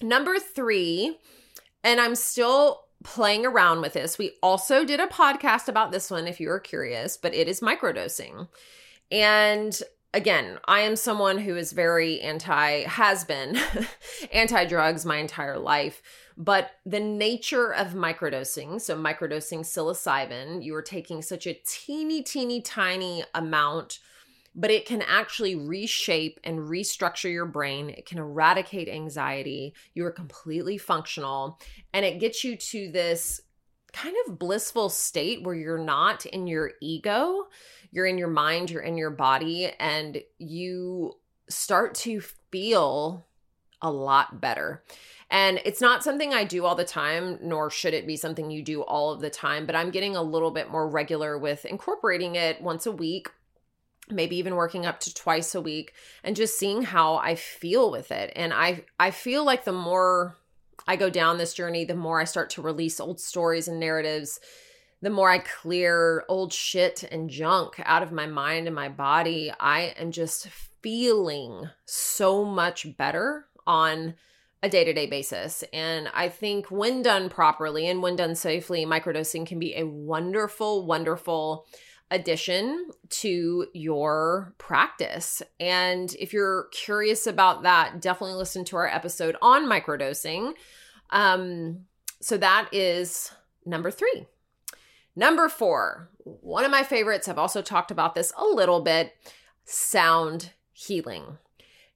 Number 0.01 0.39
three, 0.39 1.17
and 1.83 1.99
I'm 1.99 2.15
still 2.15 2.81
playing 3.03 3.45
around 3.45 3.81
with 3.81 3.93
this. 3.93 4.17
We 4.17 4.33
also 4.43 4.83
did 4.83 4.99
a 4.99 5.07
podcast 5.07 5.67
about 5.67 5.91
this 5.91 6.11
one 6.11 6.27
if 6.27 6.39
you 6.39 6.49
are 6.49 6.59
curious, 6.59 7.17
but 7.17 7.33
it 7.33 7.47
is 7.47 7.61
microdosing. 7.61 8.47
And 9.11 9.79
again, 10.13 10.59
I 10.65 10.81
am 10.81 10.95
someone 10.95 11.37
who 11.37 11.55
is 11.55 11.71
very 11.71 12.19
anti, 12.21 12.81
has 12.81 13.23
been 13.23 13.57
anti 14.33 14.65
drugs 14.65 15.05
my 15.05 15.17
entire 15.17 15.57
life. 15.57 16.01
But 16.37 16.71
the 16.85 16.99
nature 17.01 17.73
of 17.73 17.89
microdosing, 17.89 18.79
so 18.79 18.97
microdosing 18.97 19.59
psilocybin, 19.59 20.63
you 20.63 20.73
are 20.75 20.81
taking 20.81 21.21
such 21.21 21.45
a 21.45 21.59
teeny, 21.65 22.21
teeny, 22.23 22.61
tiny 22.61 23.23
amount 23.35 23.99
but 24.55 24.71
it 24.71 24.85
can 24.85 25.01
actually 25.01 25.55
reshape 25.55 26.39
and 26.43 26.59
restructure 26.59 27.31
your 27.31 27.45
brain. 27.45 27.89
It 27.89 28.05
can 28.05 28.17
eradicate 28.17 28.89
anxiety. 28.89 29.73
You 29.93 30.05
are 30.05 30.11
completely 30.11 30.77
functional 30.77 31.59
and 31.93 32.05
it 32.05 32.19
gets 32.19 32.43
you 32.43 32.55
to 32.55 32.91
this 32.91 33.41
kind 33.93 34.15
of 34.27 34.37
blissful 34.37 34.89
state 34.89 35.43
where 35.43 35.55
you're 35.55 35.77
not 35.77 36.25
in 36.25 36.47
your 36.47 36.71
ego, 36.81 37.47
you're 37.91 38.05
in 38.05 38.17
your 38.17 38.29
mind, 38.29 38.69
you're 38.69 38.81
in 38.81 38.97
your 38.97 39.09
body, 39.09 39.71
and 39.79 40.21
you 40.37 41.13
start 41.49 41.95
to 41.95 42.21
feel 42.51 43.25
a 43.81 43.91
lot 43.91 44.41
better. 44.41 44.83
And 45.31 45.61
it's 45.63 45.81
not 45.81 46.03
something 46.03 46.33
I 46.33 46.43
do 46.43 46.65
all 46.65 46.75
the 46.75 46.83
time, 46.83 47.39
nor 47.41 47.69
should 47.69 47.93
it 47.93 48.07
be 48.07 48.17
something 48.17 48.51
you 48.51 48.63
do 48.63 48.81
all 48.81 49.11
of 49.11 49.21
the 49.21 49.29
time, 49.29 49.65
but 49.65 49.75
I'm 49.75 49.91
getting 49.91 50.15
a 50.15 50.23
little 50.23 50.51
bit 50.51 50.71
more 50.71 50.89
regular 50.89 51.37
with 51.37 51.65
incorporating 51.65 52.35
it 52.35 52.61
once 52.61 52.85
a 52.85 52.91
week 52.91 53.29
maybe 54.09 54.37
even 54.37 54.55
working 54.55 54.85
up 54.85 54.99
to 55.01 55.13
twice 55.13 55.53
a 55.55 55.61
week 55.61 55.93
and 56.23 56.35
just 56.35 56.57
seeing 56.57 56.81
how 56.81 57.15
I 57.15 57.35
feel 57.35 57.91
with 57.91 58.11
it. 58.11 58.31
And 58.35 58.53
I 58.53 58.83
I 58.99 59.11
feel 59.11 59.45
like 59.45 59.65
the 59.65 59.71
more 59.71 60.35
I 60.87 60.95
go 60.95 61.09
down 61.09 61.37
this 61.37 61.53
journey, 61.53 61.85
the 61.85 61.95
more 61.95 62.19
I 62.19 62.25
start 62.25 62.49
to 62.51 62.61
release 62.61 62.99
old 62.99 63.19
stories 63.19 63.67
and 63.67 63.79
narratives, 63.79 64.39
the 65.01 65.09
more 65.09 65.29
I 65.29 65.39
clear 65.39 66.25
old 66.27 66.51
shit 66.51 67.03
and 67.03 67.29
junk 67.29 67.79
out 67.85 68.03
of 68.03 68.11
my 68.11 68.25
mind 68.25 68.67
and 68.67 68.75
my 68.75 68.89
body, 68.89 69.51
I 69.59 69.93
am 69.97 70.11
just 70.11 70.47
feeling 70.81 71.69
so 71.85 72.43
much 72.43 72.97
better 72.97 73.45
on 73.67 74.15
a 74.61 74.69
day 74.69 74.83
to 74.83 74.93
day 74.93 75.05
basis. 75.05 75.63
And 75.71 76.09
I 76.13 76.29
think 76.29 76.69
when 76.69 77.01
done 77.01 77.29
properly 77.29 77.87
and 77.87 78.01
when 78.01 78.15
done 78.15 78.35
safely, 78.35 78.85
microdosing 78.85 79.45
can 79.45 79.59
be 79.59 79.75
a 79.75 79.85
wonderful, 79.85 80.85
wonderful 80.85 81.65
addition 82.11 82.89
to 83.09 83.67
your 83.73 84.53
practice. 84.57 85.41
And 85.59 86.13
if 86.19 86.33
you're 86.33 86.67
curious 86.71 87.27
about 87.27 87.63
that, 87.63 88.01
definitely 88.01 88.35
listen 88.35 88.65
to 88.65 88.77
our 88.77 88.87
episode 88.87 89.35
on 89.41 89.69
microdosing. 89.69 90.53
Um, 91.11 91.85
so 92.21 92.37
that 92.37 92.69
is 92.71 93.31
number 93.65 93.91
three. 93.91 94.25
Number 95.15 95.49
four, 95.49 96.09
one 96.23 96.65
of 96.65 96.71
my 96.71 96.83
favorites, 96.83 97.27
I've 97.27 97.37
also 97.37 97.61
talked 97.61 97.91
about 97.91 98.15
this 98.15 98.31
a 98.37 98.45
little 98.45 98.81
bit 98.81 99.13
sound 99.65 100.51
healing. 100.71 101.37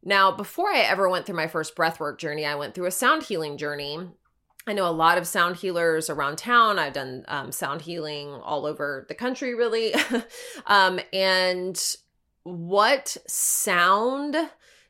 Now, 0.04 0.32
before 0.36 0.70
I 0.70 0.80
ever 0.80 1.10
went 1.10 1.26
through 1.26 1.38
my 1.38 1.48
first 1.48 1.76
breathwork 1.76 2.20
journey, 2.20 2.46
I 2.46 2.56
went 2.56 2.76
through 2.76 2.88
a 2.88 2.92
sound 2.92 3.24
healing 3.24 3.58
journey. 3.58 4.10
I 4.66 4.74
know 4.74 4.88
a 4.88 4.92
lot 4.92 5.18
of 5.18 5.28
sound 5.28 5.58
healers 5.58 6.10
around 6.10 6.38
town. 6.38 6.80
I've 6.80 6.94
done 6.94 7.26
um, 7.28 7.52
sound 7.52 7.82
healing 7.82 8.30
all 8.30 8.66
over 8.66 9.06
the 9.10 9.16
country, 9.16 9.54
really. 9.54 9.94
um, 10.68 11.00
and 11.12 11.82
what 12.44 13.18
sound 13.28 14.38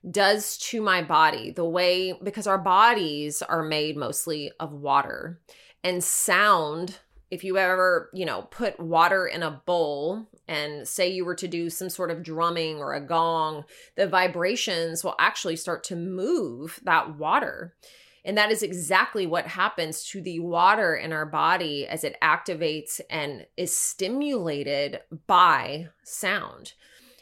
does 0.10 0.58
to 0.58 0.82
my 0.82 1.02
body, 1.02 1.52
the 1.52 1.66
way, 1.66 2.14
because 2.24 2.46
our 2.46 2.58
bodies 2.58 3.42
are 3.42 3.64
made 3.64 3.98
mostly 3.98 4.52
of 4.60 4.72
water, 4.72 5.40
and 5.84 6.04
sound 6.04 7.00
if 7.34 7.44
you 7.44 7.58
ever, 7.58 8.12
you 8.14 8.26
know, 8.26 8.44
put 8.44 8.80
water 8.80 9.26
in 9.26 9.42
a 9.42 9.60
bowl 9.66 10.28
and 10.48 10.88
say 10.88 11.10
you 11.10 11.26
were 11.26 11.34
to 11.34 11.48
do 11.48 11.68
some 11.68 11.90
sort 11.90 12.12
of 12.12 12.22
drumming 12.22 12.78
or 12.78 12.94
a 12.94 13.02
gong, 13.02 13.64
the 13.96 14.06
vibrations 14.06 15.04
will 15.04 15.16
actually 15.18 15.56
start 15.56 15.84
to 15.86 15.96
move 15.96 16.80
that 16.84 17.18
water. 17.18 17.74
And 18.26 18.38
that 18.38 18.52
is 18.52 18.64
exactly 18.64 19.28
what 19.28 19.48
happens 19.48 20.04
to 20.06 20.22
the 20.22 20.40
water 20.40 20.96
in 20.96 21.12
our 21.12 21.26
body 21.26 21.86
as 21.88 22.04
it 22.04 22.16
activates 22.22 23.02
and 23.10 23.46
is 23.58 23.78
stimulated 23.78 25.02
by 25.28 25.90
sound. 26.04 26.74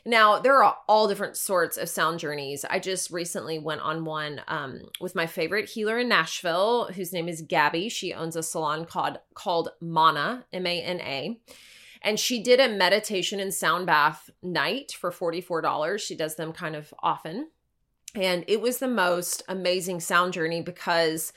Now, 0.06 0.40
there 0.40 0.64
are 0.64 0.78
all 0.88 1.08
different 1.08 1.38
sorts 1.38 1.78
of 1.78 1.88
sound 1.88 2.20
journeys. 2.20 2.66
I 2.68 2.80
just 2.80 3.12
recently 3.12 3.60
went 3.60 3.82
on 3.82 4.04
one 4.04 4.42
um, 4.48 4.82
with 5.00 5.14
my 5.14 5.28
favorite 5.28 5.70
healer 5.70 6.00
in 6.00 6.10
Nashville, 6.10 6.92
whose 6.94 7.14
name 7.14 7.28
is 7.28 7.44
Gabby. 7.44 7.88
She 7.90 8.14
owns 8.14 8.36
a 8.36 8.42
salon 8.42 8.86
called 8.86 9.20
called 9.36 9.70
Mana, 9.80 10.46
M 10.52 10.66
A 10.66 10.82
N 10.82 11.02
A. 11.02 11.40
And 12.02 12.20
she 12.20 12.42
did 12.42 12.60
a 12.60 12.68
meditation 12.68 13.40
and 13.40 13.54
sound 13.54 13.86
bath 13.86 14.32
night 14.42 14.92
for 14.92 15.12
$44. 15.12 16.00
She 16.00 16.16
does 16.16 16.36
them 16.36 16.52
kind 16.52 16.76
of 16.76 16.92
often. 17.04 17.50
And 18.16 18.44
it 18.48 18.62
was 18.62 18.80
the 18.80 18.88
most 18.88 19.44
amazing 19.48 20.02
sound 20.02 20.34
journey 20.34 20.62
because 20.62 21.32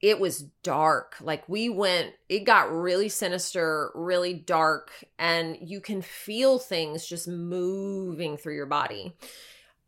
it 0.00 0.18
was 0.18 0.46
dark. 0.62 1.16
Like 1.20 1.48
we 1.48 1.68
went, 1.68 2.14
it 2.28 2.40
got 2.40 2.72
really 2.72 3.08
sinister, 3.08 3.90
really 3.94 4.34
dark, 4.34 4.90
and 5.18 5.56
you 5.60 5.80
can 5.80 6.02
feel 6.02 6.58
things 6.58 7.06
just 7.06 7.28
moving 7.28 8.36
through 8.36 8.54
your 8.54 8.66
body. 8.66 9.14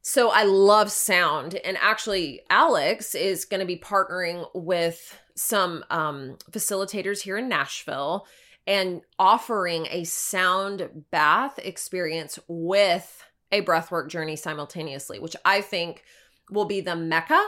So 0.03 0.31
I 0.31 0.43
love 0.45 0.91
sound. 0.91 1.55
And 1.55 1.79
actually, 1.81 2.43
Alex 2.51 3.15
is 3.15 3.45
going 3.45 3.61
to 3.61 3.67
be 3.67 3.79
partnering 3.79 4.47
with 4.55 5.19
some 5.35 5.85
um, 5.91 6.37
facilitators 6.51 7.23
here 7.23 7.39
in 7.39 7.49
Nashville 7.49 8.27
and 8.67 9.03
offering 9.19 9.87
a 9.91 10.05
sound 10.05 11.05
bath 11.11 11.59
experience 11.59 12.39
with 12.49 13.25
a 13.53 13.63
breathwork 13.63 14.09
journey 14.09 14.35
simultaneously, 14.35 15.19
which 15.21 15.37
I 15.45 15.61
think 15.61 16.03
will 16.51 16.65
be 16.65 16.81
the 16.81 16.97
mecca 16.97 17.41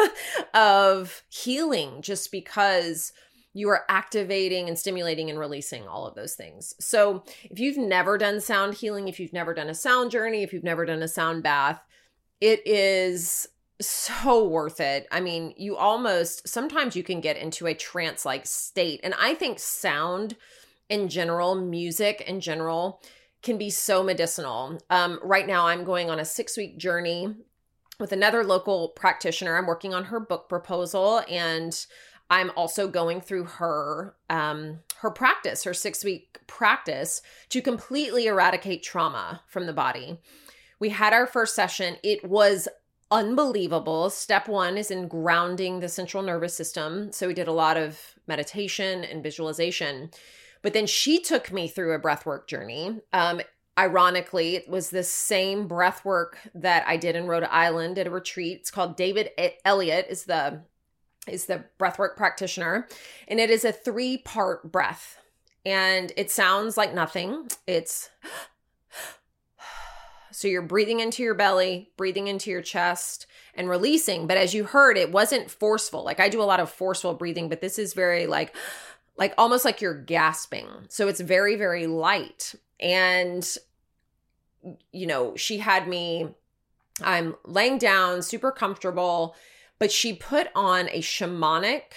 of 0.54 1.22
healing 1.28 2.00
just 2.00 2.32
because 2.32 3.12
you 3.52 3.68
are 3.68 3.84
activating 3.88 4.68
and 4.68 4.78
stimulating 4.78 5.28
and 5.28 5.38
releasing 5.38 5.86
all 5.86 6.06
of 6.06 6.14
those 6.14 6.34
things. 6.34 6.74
So, 6.78 7.24
if 7.42 7.58
you've 7.58 7.76
never 7.76 8.16
done 8.16 8.40
sound 8.40 8.74
healing, 8.74 9.08
if 9.08 9.18
you've 9.18 9.32
never 9.32 9.52
done 9.52 9.68
a 9.68 9.74
sound 9.74 10.12
journey, 10.12 10.42
if 10.42 10.52
you've 10.52 10.64
never 10.64 10.86
done 10.86 11.02
a 11.02 11.08
sound 11.08 11.42
bath, 11.42 11.80
it 12.40 12.64
is 12.66 13.48
so 13.80 14.46
worth 14.46 14.80
it. 14.80 15.06
I 15.10 15.20
mean, 15.20 15.54
you 15.56 15.76
almost 15.76 16.48
sometimes 16.48 16.94
you 16.94 17.02
can 17.02 17.20
get 17.20 17.36
into 17.36 17.66
a 17.66 17.74
trance 17.74 18.24
like 18.24 18.46
state. 18.46 19.00
And 19.02 19.14
I 19.18 19.34
think 19.34 19.58
sound 19.58 20.36
in 20.88 21.08
general, 21.08 21.54
music 21.54 22.22
in 22.26 22.40
general, 22.40 23.02
can 23.42 23.58
be 23.58 23.70
so 23.70 24.02
medicinal. 24.02 24.78
Um, 24.90 25.18
right 25.22 25.46
now, 25.46 25.66
I'm 25.66 25.84
going 25.84 26.10
on 26.10 26.20
a 26.20 26.24
six 26.24 26.56
week 26.56 26.78
journey 26.78 27.34
with 27.98 28.12
another 28.12 28.44
local 28.44 28.88
practitioner. 28.88 29.56
I'm 29.56 29.66
working 29.66 29.94
on 29.94 30.04
her 30.04 30.20
book 30.20 30.48
proposal 30.48 31.22
and 31.28 31.86
I'm 32.30 32.52
also 32.56 32.86
going 32.86 33.20
through 33.20 33.44
her 33.44 34.14
um, 34.30 34.80
her 34.98 35.10
practice, 35.10 35.64
her 35.64 35.74
six 35.74 36.04
week 36.04 36.38
practice 36.46 37.22
to 37.48 37.60
completely 37.60 38.26
eradicate 38.26 38.82
trauma 38.82 39.42
from 39.46 39.66
the 39.66 39.72
body. 39.72 40.18
We 40.78 40.90
had 40.90 41.12
our 41.12 41.26
first 41.26 41.54
session. 41.54 41.96
It 42.02 42.24
was 42.24 42.68
unbelievable. 43.10 44.08
Step 44.08 44.46
one 44.48 44.78
is 44.78 44.90
in 44.90 45.08
grounding 45.08 45.80
the 45.80 45.88
central 45.88 46.22
nervous 46.22 46.54
system. 46.54 47.12
So 47.12 47.26
we 47.26 47.34
did 47.34 47.48
a 47.48 47.52
lot 47.52 47.76
of 47.76 48.14
meditation 48.26 49.04
and 49.04 49.22
visualization. 49.22 50.10
But 50.62 50.72
then 50.72 50.86
she 50.86 51.20
took 51.20 51.52
me 51.52 51.68
through 51.68 51.94
a 51.94 52.00
breathwork 52.00 52.46
journey. 52.46 53.00
Um, 53.12 53.40
ironically, 53.78 54.56
it 54.56 54.68
was 54.68 54.90
the 54.90 55.02
same 55.02 55.66
breath 55.66 56.04
work 56.04 56.38
that 56.54 56.84
I 56.86 56.96
did 56.96 57.16
in 57.16 57.26
Rhode 57.26 57.44
Island 57.44 57.98
at 57.98 58.06
a 58.06 58.10
retreat. 58.10 58.58
It's 58.60 58.70
called 58.70 58.96
David 58.96 59.30
Elliott 59.64 60.06
is 60.10 60.24
the 60.24 60.62
is 61.26 61.46
the 61.46 61.64
breathwork 61.78 62.16
practitioner, 62.16 62.88
and 63.28 63.38
it 63.38 63.50
is 63.50 63.64
a 63.64 63.72
three 63.72 64.18
part 64.18 64.70
breath, 64.70 65.18
and 65.64 66.12
it 66.16 66.30
sounds 66.30 66.76
like 66.76 66.94
nothing. 66.94 67.48
It's 67.66 68.10
so 70.32 70.48
you're 70.48 70.62
breathing 70.62 71.00
into 71.00 71.22
your 71.22 71.34
belly, 71.34 71.90
breathing 71.96 72.26
into 72.26 72.50
your 72.50 72.62
chest, 72.62 73.26
and 73.54 73.68
releasing. 73.68 74.26
But 74.26 74.38
as 74.38 74.54
you 74.54 74.64
heard, 74.64 74.96
it 74.96 75.12
wasn't 75.12 75.50
forceful. 75.50 76.04
Like 76.04 76.20
I 76.20 76.28
do 76.28 76.42
a 76.42 76.44
lot 76.44 76.60
of 76.60 76.70
forceful 76.70 77.14
breathing, 77.14 77.48
but 77.48 77.60
this 77.60 77.78
is 77.78 77.94
very 77.94 78.26
like 78.26 78.54
like 79.20 79.34
almost 79.38 79.66
like 79.66 79.80
you're 79.82 80.02
gasping. 80.02 80.66
So 80.88 81.06
it's 81.06 81.20
very, 81.20 81.54
very 81.54 81.86
light. 81.86 82.54
And 82.80 83.46
you 84.92 85.06
know, 85.06 85.36
she 85.36 85.58
had 85.58 85.86
me, 85.86 86.28
I'm 87.02 87.36
laying 87.44 87.78
down, 87.78 88.22
super 88.22 88.50
comfortable, 88.50 89.36
but 89.78 89.92
she 89.92 90.14
put 90.14 90.48
on 90.54 90.88
a 90.88 91.00
shamanic 91.00 91.92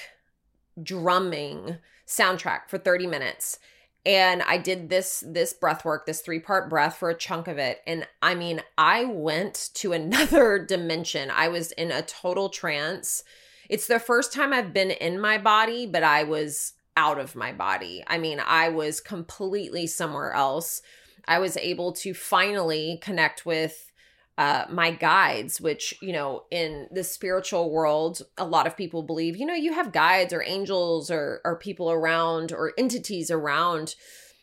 drumming 0.82 1.78
soundtrack 2.08 2.68
for 2.68 2.78
30 2.78 3.08
minutes 3.08 3.60
and 4.06 4.42
i 4.44 4.58
did 4.58 4.90
this 4.90 5.24
this 5.26 5.54
breath 5.54 5.86
work 5.86 6.06
this 6.06 6.22
three 6.22 6.40
part 6.40 6.70
breath 6.70 6.98
for 6.98 7.10
a 7.10 7.18
chunk 7.18 7.48
of 7.48 7.58
it 7.58 7.80
and 7.88 8.08
i 8.22 8.36
mean 8.36 8.62
i 8.78 9.06
went 9.06 9.70
to 9.74 9.94
another 9.94 10.60
dimension 10.60 11.32
i 11.32 11.48
was 11.48 11.72
in 11.74 11.92
a 11.92 12.02
total 12.02 12.50
trance 12.50 13.24
it's 13.70 13.88
the 13.88 14.00
first 14.00 14.34
time 14.34 14.52
i've 14.52 14.74
been 14.74 14.92
in 14.92 15.20
my 15.20 15.38
body 15.38 15.86
but 15.86 16.04
i 16.04 16.24
was 16.24 16.74
out 16.96 17.20
of 17.20 17.36
my 17.36 17.52
body 17.52 18.04
i 18.08 18.18
mean 18.18 18.42
i 18.46 18.70
was 18.70 19.00
completely 19.00 19.88
somewhere 19.88 20.34
else 20.34 20.82
I 21.28 21.40
was 21.40 21.58
able 21.58 21.94
to 21.94 22.14
finally 22.14 23.00
connect 23.02 23.46
with 23.46 23.92
uh, 24.38 24.66
my 24.70 24.92
guides, 24.92 25.62
which, 25.62 25.94
you 26.02 26.12
know, 26.12 26.44
in 26.50 26.88
the 26.92 27.04
spiritual 27.04 27.70
world, 27.70 28.24
a 28.38 28.46
lot 28.46 28.66
of 28.66 28.76
people 28.76 29.04
believe, 29.04 29.38
you 29.38 29.46
know, 29.46 29.54
you 29.54 29.74
have 29.74 29.92
guides 29.92 30.34
or 30.34 30.44
angels 30.44 31.12
or, 31.12 31.40
or 31.46 31.58
people 31.58 31.92
around 31.92 32.52
or 32.52 32.74
entities 32.78 33.30
around 33.30 33.96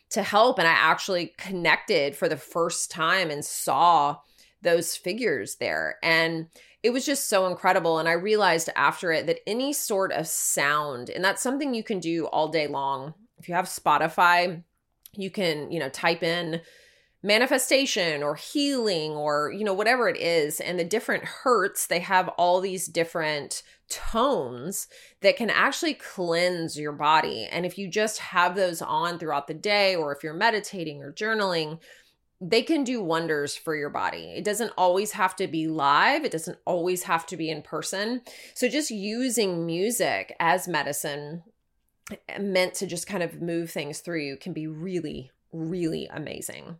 to 0.09 0.23
help. 0.23 0.59
And 0.59 0.67
I 0.67 0.71
actually 0.71 1.33
connected 1.37 2.15
for 2.15 2.29
the 2.29 2.37
first 2.37 2.89
time 2.89 3.29
and 3.29 3.43
saw 3.43 4.17
those 4.61 4.95
figures 4.95 5.55
there. 5.55 5.97
And 6.01 6.47
it 6.83 6.91
was 6.91 7.05
just 7.05 7.29
so 7.29 7.47
incredible. 7.47 7.99
And 7.99 8.09
I 8.09 8.13
realized 8.13 8.69
after 8.75 9.11
it 9.11 9.27
that 9.27 9.39
any 9.47 9.73
sort 9.73 10.11
of 10.11 10.27
sound, 10.27 11.09
and 11.09 11.23
that's 11.23 11.41
something 11.41 11.73
you 11.73 11.83
can 11.83 11.99
do 11.99 12.25
all 12.27 12.47
day 12.47 12.67
long. 12.67 13.13
If 13.37 13.47
you 13.47 13.55
have 13.55 13.65
Spotify, 13.65 14.63
you 15.13 15.29
can, 15.29 15.71
you 15.71 15.79
know, 15.79 15.89
type 15.89 16.23
in 16.23 16.61
manifestation 17.23 18.23
or 18.23 18.33
healing 18.33 19.11
or, 19.11 19.51
you 19.51 19.63
know, 19.63 19.73
whatever 19.73 20.09
it 20.09 20.17
is. 20.17 20.59
And 20.59 20.79
the 20.79 20.83
different 20.83 21.23
hertz, 21.23 21.85
they 21.85 21.99
have 21.99 22.29
all 22.29 22.61
these 22.61 22.87
different 22.87 23.61
tones 23.89 24.87
that 25.21 25.37
can 25.37 25.49
actually 25.49 25.93
cleanse 25.93 26.79
your 26.79 26.93
body. 26.93 27.47
And 27.51 27.65
if 27.65 27.77
you 27.77 27.89
just 27.89 28.19
have 28.19 28.55
those 28.55 28.81
on 28.81 29.19
throughout 29.19 29.47
the 29.47 29.53
day, 29.53 29.95
or 29.95 30.11
if 30.11 30.23
you're 30.23 30.33
meditating 30.33 31.03
or 31.03 31.13
journaling, 31.13 31.79
they 32.41 32.63
can 32.63 32.83
do 32.83 33.03
wonders 33.03 33.55
for 33.55 33.75
your 33.75 33.91
body. 33.91 34.33
It 34.35 34.43
doesn't 34.43 34.73
always 34.75 35.11
have 35.11 35.35
to 35.35 35.47
be 35.47 35.67
live, 35.67 36.25
it 36.25 36.31
doesn't 36.31 36.57
always 36.65 37.03
have 37.03 37.27
to 37.27 37.37
be 37.37 37.51
in 37.51 37.61
person. 37.61 38.21
So, 38.55 38.67
just 38.67 38.89
using 38.89 39.65
music 39.65 40.35
as 40.39 40.67
medicine 40.67 41.43
eh, 42.09 42.39
meant 42.39 42.73
to 42.75 42.87
just 42.87 43.05
kind 43.05 43.21
of 43.21 43.41
move 43.41 43.69
things 43.69 43.99
through 43.99 44.21
you 44.21 44.37
can 44.37 44.53
be 44.53 44.65
really, 44.65 45.31
really 45.53 46.07
amazing. 46.11 46.77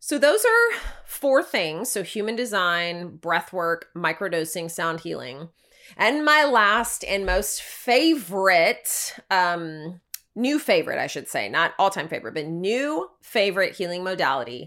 So, 0.00 0.18
those 0.18 0.44
are 0.44 0.78
four 1.06 1.42
things. 1.42 1.90
So, 1.90 2.02
human 2.02 2.36
design, 2.36 3.16
breath 3.16 3.54
work, 3.54 3.88
microdosing, 3.96 4.70
sound 4.70 5.00
healing. 5.00 5.48
And 5.96 6.26
my 6.26 6.44
last 6.44 7.02
and 7.04 7.24
most 7.24 7.62
favorite 7.62 9.14
um, 9.30 10.02
new 10.38 10.58
favorite, 10.58 10.98
I 10.98 11.08
should 11.08 11.28
say, 11.28 11.48
not 11.48 11.74
all 11.78 11.90
time 11.90 12.08
favorite, 12.08 12.34
but 12.34 12.46
new 12.46 13.10
favorite 13.20 13.74
healing 13.74 14.04
modality 14.04 14.66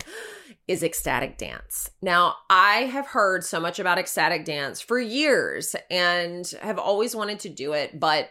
is 0.67 0.83
ecstatic 0.83 1.37
dance. 1.37 1.89
Now, 2.01 2.35
I 2.49 2.81
have 2.83 3.07
heard 3.07 3.43
so 3.43 3.59
much 3.59 3.79
about 3.79 3.97
ecstatic 3.97 4.45
dance 4.45 4.79
for 4.81 4.99
years 4.99 5.75
and 5.89 6.47
have 6.61 6.77
always 6.77 7.15
wanted 7.15 7.39
to 7.41 7.49
do 7.49 7.73
it, 7.73 7.99
but 7.99 8.29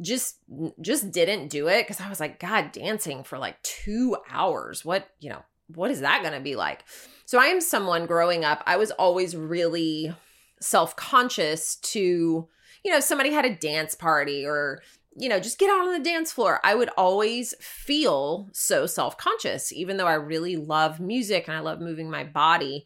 just 0.00 0.36
just 0.80 1.12
didn't 1.12 1.48
do 1.48 1.68
it 1.68 1.86
cuz 1.86 2.00
I 2.00 2.08
was 2.08 2.18
like 2.18 2.40
god 2.40 2.72
dancing 2.72 3.22
for 3.22 3.38
like 3.38 3.62
2 3.62 4.16
hours. 4.28 4.84
What, 4.84 5.08
you 5.20 5.30
know, 5.30 5.42
what 5.68 5.90
is 5.90 6.00
that 6.00 6.22
going 6.22 6.34
to 6.34 6.40
be 6.40 6.56
like? 6.56 6.84
So 7.26 7.38
I 7.38 7.46
am 7.46 7.60
someone 7.60 8.06
growing 8.06 8.44
up, 8.44 8.62
I 8.66 8.76
was 8.76 8.90
always 8.90 9.36
really 9.36 10.14
self-conscious 10.60 11.76
to 11.76 12.48
you 12.84 12.92
know, 12.92 13.00
somebody 13.00 13.32
had 13.32 13.46
a 13.46 13.56
dance 13.56 13.94
party 13.94 14.44
or 14.44 14.82
you 15.16 15.28
know, 15.28 15.38
just 15.38 15.58
get 15.58 15.70
out 15.70 15.86
on 15.86 15.92
the 15.92 16.00
dance 16.00 16.32
floor. 16.32 16.60
I 16.64 16.74
would 16.74 16.90
always 16.96 17.54
feel 17.60 18.48
so 18.52 18.86
self 18.86 19.16
conscious, 19.16 19.72
even 19.72 19.96
though 19.96 20.06
I 20.06 20.14
really 20.14 20.56
love 20.56 21.00
music 21.00 21.46
and 21.46 21.56
I 21.56 21.60
love 21.60 21.80
moving 21.80 22.10
my 22.10 22.24
body. 22.24 22.84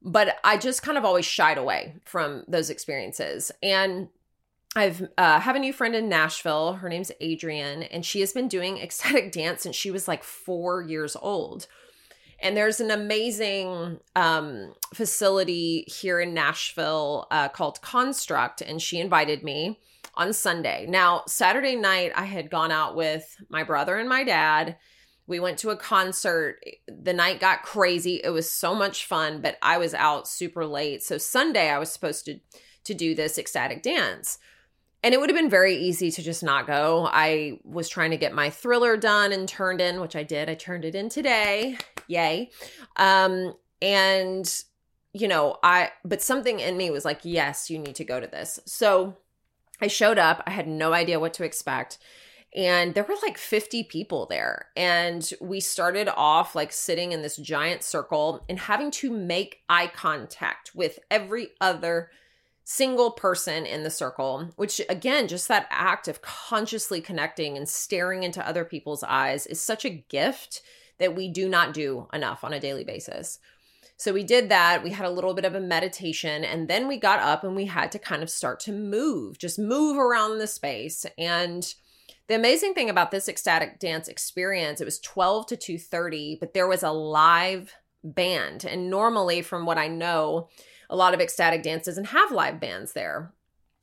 But 0.00 0.36
I 0.44 0.56
just 0.56 0.82
kind 0.82 0.96
of 0.96 1.04
always 1.04 1.24
shied 1.24 1.58
away 1.58 1.96
from 2.04 2.44
those 2.46 2.70
experiences. 2.70 3.50
And 3.62 4.08
I've 4.76 5.08
uh, 5.18 5.40
have 5.40 5.56
a 5.56 5.60
new 5.60 5.72
friend 5.72 5.96
in 5.96 6.08
Nashville. 6.08 6.74
Her 6.74 6.88
name's 6.88 7.10
Adrienne, 7.20 7.82
and 7.84 8.04
she 8.06 8.20
has 8.20 8.32
been 8.32 8.48
doing 8.48 8.78
ecstatic 8.82 9.32
dance 9.32 9.62
since 9.62 9.74
she 9.74 9.90
was 9.90 10.06
like 10.06 10.22
four 10.22 10.82
years 10.82 11.16
old. 11.20 11.66
And 12.40 12.56
there's 12.56 12.78
an 12.78 12.92
amazing 12.92 13.98
um, 14.14 14.72
facility 14.94 15.84
here 15.88 16.20
in 16.20 16.34
Nashville 16.34 17.26
uh, 17.32 17.48
called 17.48 17.80
Construct, 17.82 18.60
and 18.60 18.80
she 18.80 19.00
invited 19.00 19.42
me 19.42 19.80
on 20.18 20.32
Sunday. 20.32 20.84
Now, 20.88 21.22
Saturday 21.26 21.76
night, 21.76 22.12
I 22.14 22.24
had 22.24 22.50
gone 22.50 22.72
out 22.72 22.96
with 22.96 23.36
my 23.48 23.62
brother 23.62 23.96
and 23.96 24.08
my 24.08 24.24
dad. 24.24 24.76
We 25.28 25.40
went 25.40 25.58
to 25.58 25.70
a 25.70 25.76
concert. 25.76 26.58
The 26.88 27.12
night 27.12 27.38
got 27.38 27.62
crazy. 27.62 28.20
It 28.22 28.30
was 28.30 28.50
so 28.50 28.74
much 28.74 29.06
fun, 29.06 29.40
but 29.40 29.56
I 29.62 29.78
was 29.78 29.94
out 29.94 30.26
super 30.26 30.66
late. 30.66 31.02
So 31.02 31.16
Sunday 31.18 31.70
I 31.70 31.78
was 31.78 31.92
supposed 31.92 32.24
to 32.26 32.40
to 32.84 32.94
do 32.94 33.14
this 33.14 33.38
ecstatic 33.38 33.82
dance. 33.82 34.38
And 35.02 35.14
it 35.14 35.20
would 35.20 35.28
have 35.28 35.38
been 35.38 35.50
very 35.50 35.76
easy 35.76 36.10
to 36.10 36.22
just 36.22 36.42
not 36.42 36.66
go. 36.66 37.06
I 37.10 37.60
was 37.62 37.88
trying 37.88 38.10
to 38.12 38.16
get 38.16 38.34
my 38.34 38.48
thriller 38.50 38.96
done 38.96 39.30
and 39.30 39.46
turned 39.46 39.80
in, 39.80 40.00
which 40.00 40.16
I 40.16 40.22
did. 40.22 40.48
I 40.48 40.54
turned 40.54 40.84
it 40.84 40.94
in 40.94 41.08
today. 41.08 41.76
Yay. 42.08 42.50
Um 42.96 43.54
and 43.80 44.62
you 45.12 45.28
know, 45.28 45.58
I 45.62 45.90
but 46.04 46.22
something 46.22 46.58
in 46.58 46.76
me 46.76 46.90
was 46.90 47.04
like, 47.04 47.20
"Yes, 47.22 47.70
you 47.70 47.78
need 47.78 47.94
to 47.96 48.04
go 48.04 48.18
to 48.18 48.26
this." 48.26 48.58
So 48.66 49.18
I 49.80 49.86
showed 49.86 50.18
up, 50.18 50.42
I 50.46 50.50
had 50.50 50.66
no 50.66 50.92
idea 50.92 51.20
what 51.20 51.34
to 51.34 51.44
expect. 51.44 51.98
And 52.54 52.94
there 52.94 53.04
were 53.04 53.14
like 53.22 53.36
50 53.36 53.84
people 53.84 54.26
there. 54.26 54.68
And 54.76 55.30
we 55.40 55.60
started 55.60 56.08
off 56.08 56.54
like 56.54 56.72
sitting 56.72 57.12
in 57.12 57.22
this 57.22 57.36
giant 57.36 57.82
circle 57.82 58.44
and 58.48 58.58
having 58.58 58.90
to 58.92 59.10
make 59.10 59.62
eye 59.68 59.90
contact 59.94 60.74
with 60.74 60.98
every 61.10 61.48
other 61.60 62.10
single 62.64 63.10
person 63.10 63.64
in 63.64 63.82
the 63.82 63.90
circle, 63.90 64.50
which 64.56 64.80
again, 64.88 65.28
just 65.28 65.48
that 65.48 65.66
act 65.70 66.08
of 66.08 66.22
consciously 66.22 67.00
connecting 67.00 67.56
and 67.56 67.68
staring 67.68 68.22
into 68.22 68.46
other 68.46 68.64
people's 68.64 69.02
eyes 69.02 69.46
is 69.46 69.60
such 69.60 69.84
a 69.84 69.90
gift 69.90 70.62
that 70.98 71.14
we 71.14 71.28
do 71.28 71.48
not 71.48 71.72
do 71.72 72.08
enough 72.12 72.44
on 72.44 72.52
a 72.52 72.60
daily 72.60 72.84
basis. 72.84 73.38
So 73.98 74.12
we 74.12 74.22
did 74.22 74.48
that. 74.48 74.84
We 74.84 74.90
had 74.90 75.06
a 75.06 75.10
little 75.10 75.34
bit 75.34 75.44
of 75.44 75.56
a 75.56 75.60
meditation, 75.60 76.44
and 76.44 76.68
then 76.68 76.86
we 76.86 76.96
got 76.96 77.18
up 77.18 77.42
and 77.42 77.56
we 77.56 77.66
had 77.66 77.90
to 77.92 77.98
kind 77.98 78.22
of 78.22 78.30
start 78.30 78.60
to 78.60 78.72
move, 78.72 79.38
just 79.38 79.58
move 79.58 79.98
around 79.98 80.38
the 80.38 80.46
space. 80.46 81.04
And 81.18 81.74
the 82.28 82.36
amazing 82.36 82.74
thing 82.74 82.88
about 82.88 83.10
this 83.10 83.28
ecstatic 83.28 83.80
dance 83.80 84.06
experience, 84.06 84.80
it 84.80 84.84
was 84.84 85.00
12 85.00 85.46
to 85.46 85.56
2:30, 85.56 86.38
but 86.38 86.54
there 86.54 86.68
was 86.68 86.84
a 86.84 86.92
live 86.92 87.74
band. 88.04 88.64
And 88.64 88.88
normally, 88.88 89.42
from 89.42 89.66
what 89.66 89.78
I 89.78 89.88
know, 89.88 90.48
a 90.88 90.94
lot 90.94 91.12
of 91.12 91.20
ecstatic 91.20 91.64
dance 91.64 91.86
doesn't 91.86 92.04
have 92.04 92.30
live 92.30 92.60
bands 92.60 92.92
there. 92.92 93.32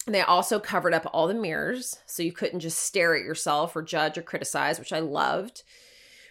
And 0.05 0.15
they 0.15 0.21
also 0.21 0.59
covered 0.59 0.93
up 0.93 1.09
all 1.11 1.27
the 1.27 1.33
mirrors, 1.33 1.97
so 2.05 2.23
you 2.23 2.31
couldn't 2.31 2.61
just 2.61 2.79
stare 2.79 3.15
at 3.15 3.23
yourself 3.23 3.75
or 3.75 3.81
judge 3.81 4.17
or 4.17 4.21
criticize, 4.21 4.79
which 4.79 4.93
I 4.93 4.99
loved. 4.99 5.63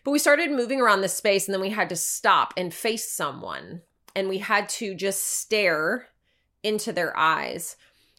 But 0.04 0.10
we 0.10 0.18
started 0.18 0.50
moving 0.50 0.80
around 0.80 1.00
this 1.00 1.16
space 1.16 1.48
and 1.48 1.54
then 1.54 1.62
we 1.62 1.70
had 1.70 1.88
to 1.88 1.96
stop 1.96 2.52
and 2.56 2.72
face 2.72 3.10
someone 3.10 3.80
and 4.14 4.28
we 4.28 4.38
had 4.38 4.68
to 4.68 4.94
just 4.94 5.22
stare 5.40 6.08
into 6.62 6.92
their 6.92 7.16
eyes. 7.16 7.76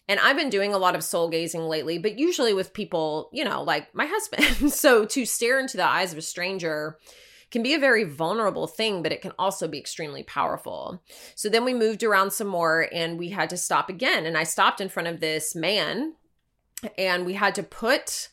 And 0.08 0.20
I've 0.20 0.38
been 0.38 0.50
doing 0.50 0.74
a 0.74 0.78
lot 0.78 0.96
of 0.96 1.04
soul 1.04 1.30
gazing 1.30 1.62
lately, 1.62 1.98
but 1.98 2.20
usually 2.20 2.54
with 2.54 2.74
people, 2.74 3.30
you 3.32 3.44
know, 3.44 3.64
like 3.64 3.94
my 3.94 4.06
husband. 4.06 4.72
so 4.74 5.06
to 5.06 5.26
stare 5.26 5.60
into 5.60 5.78
the 5.78 5.88
eyes 5.88 6.12
of 6.12 6.18
a 6.18 6.24
stranger 6.24 6.98
can 7.52 7.64
be 7.64 7.74
a 7.74 7.80
very 7.80 8.04
vulnerable 8.04 8.68
thing, 8.68 9.02
but 9.02 9.12
it 9.12 9.22
can 9.22 9.32
also 9.40 9.68
be 9.68 9.80
extremely 9.80 10.24
powerful. 10.24 11.02
So 11.36 11.50
then 11.50 11.64
we 11.64 11.74
moved 11.74 12.04
around 12.04 12.34
some 12.34 12.48
more 12.48 12.90
and 12.92 13.18
we 13.18 13.30
had 13.30 13.50
to 13.52 13.58
stop 13.58 13.90
again. 13.90 14.26
And 14.26 14.38
I 14.38 14.44
stopped 14.44 14.82
in 14.82 14.90
front 14.90 15.08
of 15.08 15.20
this 15.20 15.56
man 15.56 16.16
and 16.98 17.26
we 17.26 17.34
had 17.34 17.56
to 17.56 17.64
put 17.64 18.30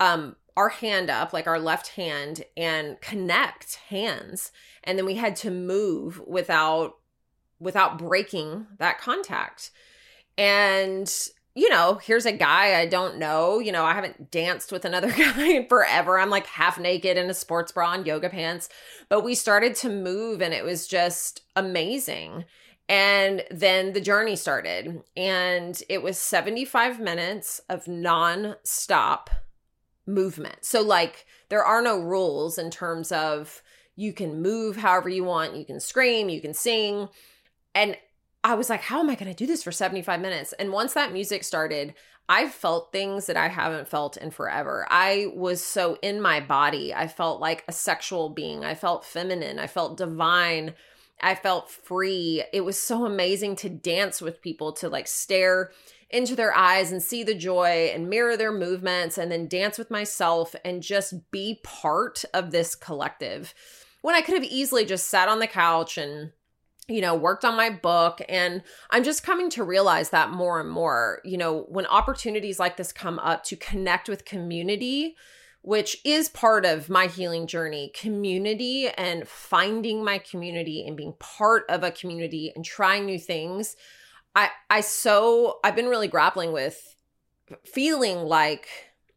um 0.00 0.36
our 0.58 0.70
hand 0.70 1.08
up, 1.08 1.32
like 1.32 1.46
our 1.46 1.60
left 1.60 1.90
hand, 1.90 2.42
and 2.56 3.00
connect 3.00 3.76
hands. 3.90 4.50
And 4.82 4.98
then 4.98 5.06
we 5.06 5.14
had 5.14 5.36
to 5.36 5.52
move 5.52 6.20
without 6.26 6.96
without 7.60 7.96
breaking 7.96 8.66
that 8.78 8.98
contact. 8.98 9.70
And 10.36 11.08
you 11.54 11.70
know, 11.70 12.00
here's 12.02 12.26
a 12.26 12.32
guy 12.32 12.74
I 12.78 12.86
don't 12.86 13.18
know. 13.18 13.60
You 13.60 13.70
know, 13.70 13.84
I 13.84 13.94
haven't 13.94 14.32
danced 14.32 14.72
with 14.72 14.84
another 14.84 15.12
guy 15.16 15.64
forever. 15.68 16.18
I'm 16.18 16.30
like 16.30 16.46
half 16.46 16.76
naked 16.76 17.16
in 17.16 17.30
a 17.30 17.34
sports 17.34 17.70
bra 17.70 17.92
and 17.92 18.06
yoga 18.06 18.28
pants. 18.28 18.68
But 19.08 19.22
we 19.22 19.36
started 19.36 19.76
to 19.76 19.88
move 19.88 20.42
and 20.42 20.52
it 20.52 20.64
was 20.64 20.88
just 20.88 21.42
amazing. 21.54 22.46
And 22.88 23.44
then 23.52 23.92
the 23.92 24.00
journey 24.00 24.34
started. 24.34 25.02
And 25.16 25.80
it 25.88 26.02
was 26.02 26.18
75 26.18 26.98
minutes 26.98 27.60
of 27.68 27.86
non 27.86 28.56
stop 28.64 29.30
movement. 30.08 30.64
So, 30.64 30.82
like, 30.82 31.26
there 31.48 31.62
are 31.62 31.82
no 31.82 32.00
rules 32.00 32.58
in 32.58 32.70
terms 32.70 33.12
of 33.12 33.62
you 33.94 34.12
can 34.12 34.42
move 34.42 34.76
however 34.76 35.08
you 35.08 35.24
want, 35.24 35.56
you 35.56 35.64
can 35.64 35.80
scream, 35.80 36.28
you 36.28 36.40
can 36.40 36.54
sing. 36.54 37.08
And 37.74 37.96
I 38.42 38.54
was 38.54 38.70
like, 38.70 38.80
how 38.80 39.00
am 39.00 39.10
I 39.10 39.14
going 39.14 39.30
to 39.30 39.36
do 39.36 39.46
this 39.46 39.62
for 39.62 39.72
75 39.72 40.20
minutes? 40.20 40.52
And 40.54 40.72
once 40.72 40.94
that 40.94 41.12
music 41.12 41.44
started, 41.44 41.94
I 42.28 42.48
felt 42.48 42.92
things 42.92 43.26
that 43.26 43.36
I 43.36 43.48
haven't 43.48 43.88
felt 43.88 44.16
in 44.16 44.30
forever. 44.30 44.86
I 44.90 45.32
was 45.34 45.64
so 45.64 45.98
in 46.02 46.20
my 46.20 46.40
body. 46.40 46.94
I 46.94 47.08
felt 47.08 47.40
like 47.40 47.64
a 47.66 47.72
sexual 47.72 48.28
being. 48.28 48.64
I 48.64 48.74
felt 48.74 49.04
feminine. 49.04 49.58
I 49.58 49.66
felt 49.66 49.96
divine. 49.96 50.74
I 51.20 51.34
felt 51.34 51.70
free. 51.70 52.44
It 52.52 52.60
was 52.60 52.78
so 52.78 53.04
amazing 53.06 53.56
to 53.56 53.68
dance 53.68 54.20
with 54.20 54.42
people, 54.42 54.72
to 54.74 54.88
like 54.88 55.08
stare 55.08 55.72
into 56.10 56.34
their 56.34 56.56
eyes 56.56 56.90
and 56.90 57.02
see 57.02 57.22
the 57.22 57.34
joy 57.34 57.90
and 57.94 58.08
mirror 58.08 58.36
their 58.36 58.52
movements 58.52 59.18
and 59.18 59.30
then 59.30 59.46
dance 59.46 59.76
with 59.76 59.90
myself 59.90 60.54
and 60.64 60.82
just 60.82 61.30
be 61.30 61.60
part 61.62 62.24
of 62.32 62.50
this 62.50 62.74
collective. 62.74 63.52
When 64.00 64.14
I 64.14 64.22
could 64.22 64.34
have 64.34 64.44
easily 64.44 64.84
just 64.84 65.08
sat 65.08 65.28
on 65.28 65.38
the 65.38 65.46
couch 65.46 65.98
and 65.98 66.32
you 66.90 67.02
know, 67.02 67.14
worked 67.14 67.44
on 67.44 67.54
my 67.54 67.68
book. 67.68 68.22
And 68.28 68.62
I'm 68.90 69.04
just 69.04 69.22
coming 69.22 69.50
to 69.50 69.62
realize 69.62 70.08
that 70.10 70.30
more 70.30 70.58
and 70.58 70.70
more, 70.70 71.20
you 71.22 71.36
know, 71.36 71.66
when 71.68 71.86
opportunities 71.86 72.58
like 72.58 72.78
this 72.78 72.92
come 72.92 73.18
up 73.18 73.44
to 73.44 73.56
connect 73.56 74.08
with 74.08 74.24
community, 74.24 75.14
which 75.60 75.98
is 76.04 76.30
part 76.30 76.64
of 76.64 76.88
my 76.88 77.06
healing 77.06 77.46
journey 77.46 77.92
community 77.94 78.88
and 78.88 79.28
finding 79.28 80.02
my 80.02 80.18
community 80.18 80.86
and 80.86 80.96
being 80.96 81.12
part 81.18 81.64
of 81.68 81.82
a 81.82 81.90
community 81.90 82.52
and 82.56 82.64
trying 82.64 83.04
new 83.04 83.18
things 83.18 83.76
i 84.38 84.50
i 84.70 84.80
so 84.80 85.58
i've 85.64 85.76
been 85.76 85.88
really 85.88 86.08
grappling 86.08 86.52
with 86.52 86.96
feeling 87.64 88.18
like 88.18 88.68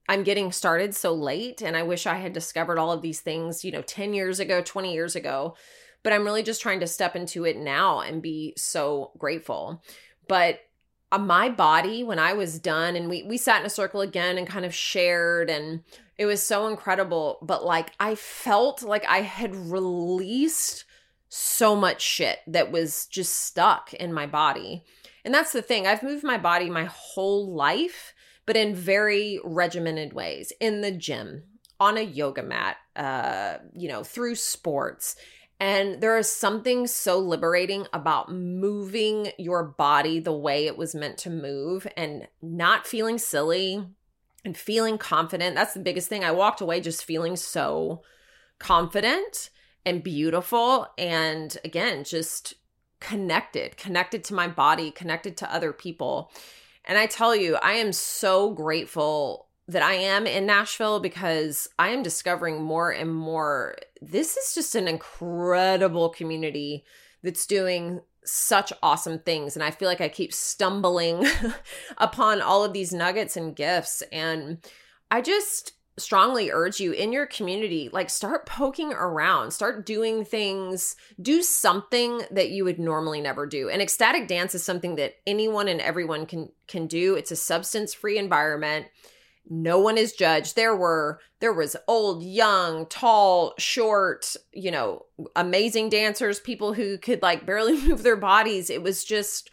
i'm 0.09 0.23
getting 0.23 0.51
started 0.51 0.95
so 0.95 1.13
late 1.13 1.61
and 1.61 1.77
i 1.77 1.83
wish 1.83 2.07
i 2.07 2.15
had 2.15 2.33
discovered 2.33 2.79
all 2.79 2.91
of 2.91 3.01
these 3.01 3.21
things 3.21 3.63
you 3.63 3.71
know 3.71 3.83
10 3.83 4.13
years 4.13 4.39
ago 4.39 4.61
20 4.61 4.93
years 4.93 5.15
ago. 5.15 5.55
But 6.03 6.13
i'm 6.13 6.23
really 6.23 6.41
just 6.41 6.61
trying 6.63 6.79
to 6.79 6.87
step 6.87 7.15
into 7.15 7.45
it 7.45 7.57
now 7.57 7.99
and 7.99 8.23
be 8.23 8.53
so 8.57 9.11
grateful. 9.19 9.83
But 10.27 10.61
uh, 11.11 11.19
my 11.19 11.49
body 11.49 12.03
when 12.03 12.17
i 12.17 12.33
was 12.33 12.57
done 12.57 12.95
and 12.95 13.07
we 13.07 13.21
we 13.21 13.37
sat 13.37 13.59
in 13.59 13.67
a 13.67 13.69
circle 13.69 14.01
again 14.01 14.39
and 14.39 14.47
kind 14.47 14.65
of 14.65 14.73
shared 14.73 15.49
and 15.51 15.83
it 16.17 16.25
was 16.27 16.41
so 16.43 16.67
incredible, 16.67 17.39
but 17.41 17.65
like 17.65 17.93
I 17.99 18.15
felt 18.15 18.83
like 18.83 19.05
I 19.07 19.21
had 19.21 19.55
released 19.55 20.85
so 21.29 21.75
much 21.75 22.01
shit 22.01 22.39
that 22.45 22.71
was 22.71 23.07
just 23.07 23.35
stuck 23.45 23.93
in 23.93 24.13
my 24.13 24.27
body. 24.27 24.83
And 25.23 25.33
that's 25.33 25.51
the 25.51 25.61
thing. 25.61 25.85
I've 25.85 26.03
moved 26.03 26.23
my 26.23 26.37
body 26.37 26.69
my 26.69 26.85
whole 26.85 27.53
life, 27.53 28.13
but 28.45 28.57
in 28.57 28.75
very 28.75 29.39
regimented 29.43 30.13
ways 30.13 30.51
in 30.59 30.81
the 30.81 30.91
gym, 30.91 31.43
on 31.79 31.97
a 31.97 32.01
yoga 32.01 32.43
mat, 32.43 32.77
uh, 32.95 33.57
you 33.75 33.87
know, 33.87 34.03
through 34.03 34.35
sports. 34.35 35.15
And 35.59 36.01
there 36.01 36.17
is 36.17 36.29
something 36.29 36.87
so 36.87 37.19
liberating 37.19 37.85
about 37.93 38.31
moving 38.31 39.31
your 39.37 39.63
body 39.63 40.19
the 40.19 40.35
way 40.35 40.65
it 40.65 40.77
was 40.77 40.95
meant 40.95 41.19
to 41.19 41.29
move 41.29 41.85
and 41.95 42.27
not 42.41 42.87
feeling 42.87 43.17
silly, 43.17 43.85
and 44.43 44.57
feeling 44.57 44.97
confident. 44.97 45.55
That's 45.55 45.73
the 45.73 45.79
biggest 45.79 46.09
thing. 46.09 46.23
I 46.23 46.31
walked 46.31 46.61
away 46.61 46.81
just 46.81 47.05
feeling 47.05 47.35
so 47.35 48.01
confident 48.57 49.51
and 49.85 50.03
beautiful. 50.03 50.87
And 50.97 51.55
again, 51.63 52.03
just 52.03 52.55
connected, 53.01 53.75
connected 53.75 54.23
to 54.23 54.33
my 54.33 54.47
body, 54.47 54.91
connected 54.91 55.35
to 55.37 55.53
other 55.53 55.73
people. 55.73 56.31
And 56.85 56.97
I 56.97 57.05
tell 57.07 57.35
you, 57.35 57.55
I 57.57 57.73
am 57.73 57.91
so 57.91 58.51
grateful 58.51 59.49
that 59.67 59.81
I 59.81 59.93
am 59.93 60.25
in 60.25 60.45
Nashville 60.45 60.99
because 60.99 61.67
I 61.77 61.89
am 61.89 62.03
discovering 62.03 62.61
more 62.61 62.91
and 62.91 63.13
more. 63.13 63.75
This 64.01 64.37
is 64.37 64.55
just 64.55 64.75
an 64.75 64.87
incredible 64.87 66.09
community 66.09 66.85
that's 67.23 67.45
doing 67.45 68.01
such 68.23 68.71
awesome 68.83 69.17
things 69.17 69.55
and 69.55 69.63
i 69.63 69.71
feel 69.71 69.87
like 69.87 69.99
i 69.99 70.07
keep 70.07 70.31
stumbling 70.31 71.25
upon 71.97 72.39
all 72.39 72.63
of 72.63 72.71
these 72.71 72.93
nuggets 72.93 73.35
and 73.35 73.55
gifts 73.55 74.03
and 74.11 74.59
i 75.09 75.19
just 75.19 75.73
strongly 76.01 76.51
urge 76.51 76.79
you 76.79 76.91
in 76.91 77.13
your 77.13 77.25
community 77.25 77.89
like 77.93 78.09
start 78.09 78.45
poking 78.45 78.93
around 78.93 79.51
start 79.51 79.85
doing 79.85 80.25
things 80.25 80.95
do 81.21 81.41
something 81.41 82.21
that 82.31 82.49
you 82.49 82.63
would 82.63 82.79
normally 82.79 83.21
never 83.21 83.45
do. 83.45 83.69
And 83.69 83.81
ecstatic 83.81 84.27
dance 84.27 84.55
is 84.55 84.63
something 84.63 84.95
that 84.95 85.15
anyone 85.25 85.67
and 85.67 85.81
everyone 85.81 86.25
can 86.25 86.49
can 86.67 86.87
do. 86.87 87.15
It's 87.15 87.31
a 87.31 87.35
substance 87.35 87.93
free 87.93 88.17
environment. 88.17 88.87
No 89.49 89.79
one 89.79 89.97
is 89.97 90.13
judged. 90.13 90.55
There 90.55 90.75
were 90.75 91.19
there 91.39 91.53
was 91.53 91.75
old 91.87 92.23
young 92.23 92.85
tall 92.87 93.53
short 93.57 94.35
you 94.53 94.71
know 94.71 95.05
amazing 95.35 95.89
dancers 95.89 96.39
people 96.39 96.73
who 96.73 96.97
could 96.97 97.21
like 97.21 97.45
barely 97.45 97.79
move 97.87 98.03
their 98.03 98.17
bodies. 98.17 98.69
It 98.69 98.83
was 98.83 99.03
just 99.03 99.49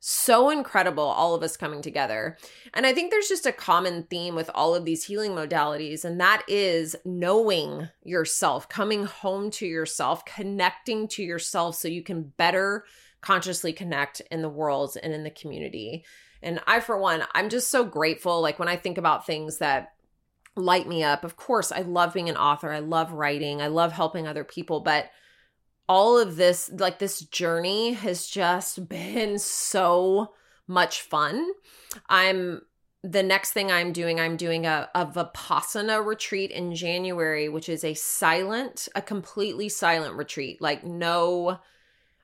so 0.00 0.50
incredible 0.50 1.04
all 1.04 1.34
of 1.34 1.42
us 1.42 1.56
coming 1.56 1.82
together 1.82 2.36
and 2.74 2.86
i 2.86 2.92
think 2.92 3.10
there's 3.10 3.28
just 3.28 3.46
a 3.46 3.52
common 3.52 4.02
theme 4.04 4.34
with 4.34 4.50
all 4.54 4.74
of 4.74 4.84
these 4.84 5.04
healing 5.04 5.32
modalities 5.32 6.04
and 6.04 6.18
that 6.18 6.42
is 6.48 6.96
knowing 7.04 7.88
yourself 8.02 8.68
coming 8.68 9.04
home 9.04 9.50
to 9.50 9.66
yourself 9.66 10.24
connecting 10.24 11.06
to 11.06 11.22
yourself 11.22 11.76
so 11.76 11.86
you 11.86 12.02
can 12.02 12.22
better 12.36 12.84
consciously 13.20 13.72
connect 13.72 14.22
in 14.30 14.40
the 14.40 14.48
world 14.48 14.96
and 15.02 15.12
in 15.12 15.22
the 15.22 15.30
community 15.30 16.04
and 16.42 16.60
I, 16.66 16.80
for 16.80 16.98
one, 16.98 17.24
I'm 17.34 17.48
just 17.48 17.70
so 17.70 17.84
grateful. 17.84 18.40
Like 18.40 18.58
when 18.58 18.68
I 18.68 18.76
think 18.76 18.98
about 18.98 19.26
things 19.26 19.58
that 19.58 19.92
light 20.56 20.88
me 20.88 21.02
up, 21.02 21.24
of 21.24 21.36
course, 21.36 21.70
I 21.70 21.80
love 21.80 22.14
being 22.14 22.28
an 22.28 22.36
author. 22.36 22.72
I 22.72 22.80
love 22.80 23.12
writing. 23.12 23.60
I 23.60 23.68
love 23.68 23.92
helping 23.92 24.26
other 24.26 24.44
people. 24.44 24.80
But 24.80 25.10
all 25.90 26.16
of 26.16 26.36
this, 26.36 26.70
like 26.78 27.00
this 27.00 27.18
journey 27.20 27.94
has 27.94 28.28
just 28.28 28.88
been 28.88 29.40
so 29.40 30.32
much 30.68 31.02
fun. 31.02 31.50
I'm 32.08 32.62
the 33.02 33.24
next 33.24 33.50
thing 33.50 33.72
I'm 33.72 33.92
doing, 33.92 34.20
I'm 34.20 34.36
doing 34.36 34.66
a, 34.66 34.88
a 34.94 35.04
Vipassana 35.04 36.04
retreat 36.06 36.52
in 36.52 36.76
January, 36.76 37.48
which 37.48 37.68
is 37.68 37.82
a 37.82 37.94
silent, 37.94 38.88
a 38.94 39.02
completely 39.02 39.68
silent 39.68 40.14
retreat. 40.14 40.62
Like, 40.62 40.84
no, 40.84 41.58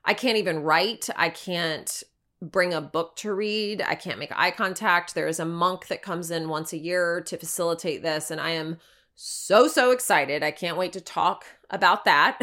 I 0.05 0.13
can't 0.13 0.37
even 0.37 0.59
write. 0.59 1.09
I 1.17 1.27
can't 1.27 2.03
bring 2.41 2.73
a 2.73 2.79
book 2.79 3.17
to 3.17 3.33
read. 3.33 3.81
I 3.81 3.95
can't 3.95 4.19
make 4.19 4.31
eye 4.33 4.51
contact. 4.51 5.13
There 5.13 5.27
is 5.27 5.41
a 5.41 5.45
monk 5.45 5.87
that 5.87 6.01
comes 6.01 6.31
in 6.31 6.47
once 6.47 6.71
a 6.71 6.77
year 6.77 7.19
to 7.21 7.37
facilitate 7.37 8.01
this, 8.01 8.31
and 8.31 8.39
I 8.39 8.51
am 8.51 8.77
so, 9.19 9.67
so 9.67 9.89
excited. 9.89 10.43
I 10.43 10.51
can't 10.51 10.77
wait 10.77 10.93
to 10.93 11.01
talk 11.01 11.43
about 11.71 12.05
that 12.05 12.39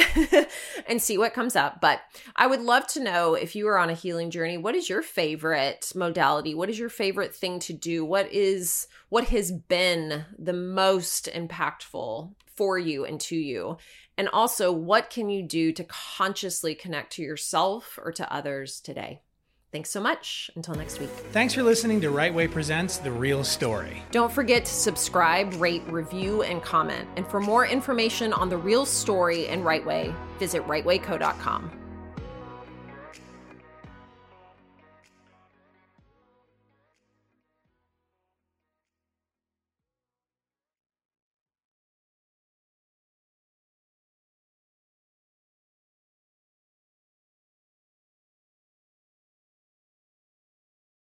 and 0.88 1.00
see 1.00 1.16
what 1.16 1.32
comes 1.32 1.54
up. 1.54 1.80
But 1.80 2.00
I 2.34 2.48
would 2.48 2.62
love 2.62 2.88
to 2.88 3.00
know 3.00 3.34
if 3.34 3.54
you 3.54 3.68
are 3.68 3.78
on 3.78 3.90
a 3.90 3.94
healing 3.94 4.28
journey, 4.28 4.58
what 4.58 4.74
is 4.74 4.88
your 4.88 5.00
favorite 5.00 5.92
modality? 5.94 6.52
What 6.52 6.68
is 6.68 6.76
your 6.76 6.88
favorite 6.88 7.32
thing 7.32 7.60
to 7.60 7.72
do? 7.72 8.04
What 8.04 8.30
is 8.32 8.88
what 9.08 9.28
has 9.28 9.52
been 9.52 10.24
the 10.36 10.52
most 10.52 11.28
impactful 11.32 12.34
for 12.56 12.76
you 12.76 13.04
and 13.04 13.20
to 13.20 13.36
you? 13.36 13.78
And 14.18 14.28
also, 14.30 14.72
what 14.72 15.10
can 15.10 15.30
you 15.30 15.44
do 15.44 15.70
to 15.72 15.84
consciously 15.84 16.74
connect 16.74 17.12
to 17.12 17.22
yourself 17.22 18.00
or 18.02 18.10
to 18.10 18.32
others 18.34 18.80
today? 18.80 19.20
Thanks 19.74 19.90
so 19.90 20.00
much. 20.00 20.52
Until 20.54 20.76
next 20.76 21.00
week. 21.00 21.08
Thanks 21.32 21.52
for 21.52 21.64
listening 21.64 22.00
to 22.02 22.10
Write 22.10 22.32
Way 22.32 22.46
Presents 22.46 22.98
The 22.98 23.10
Real 23.10 23.42
Story. 23.42 24.04
Don't 24.12 24.30
forget 24.30 24.64
to 24.64 24.72
subscribe, 24.72 25.52
rate, 25.54 25.82
review, 25.88 26.44
and 26.44 26.62
comment. 26.62 27.08
And 27.16 27.26
for 27.26 27.40
more 27.40 27.66
information 27.66 28.32
on 28.32 28.48
The 28.48 28.56
Real 28.56 28.86
Story 28.86 29.48
and 29.48 29.64
Write 29.64 29.84
Way, 29.84 30.14
visit 30.38 30.64
writewayco.com. 30.68 31.83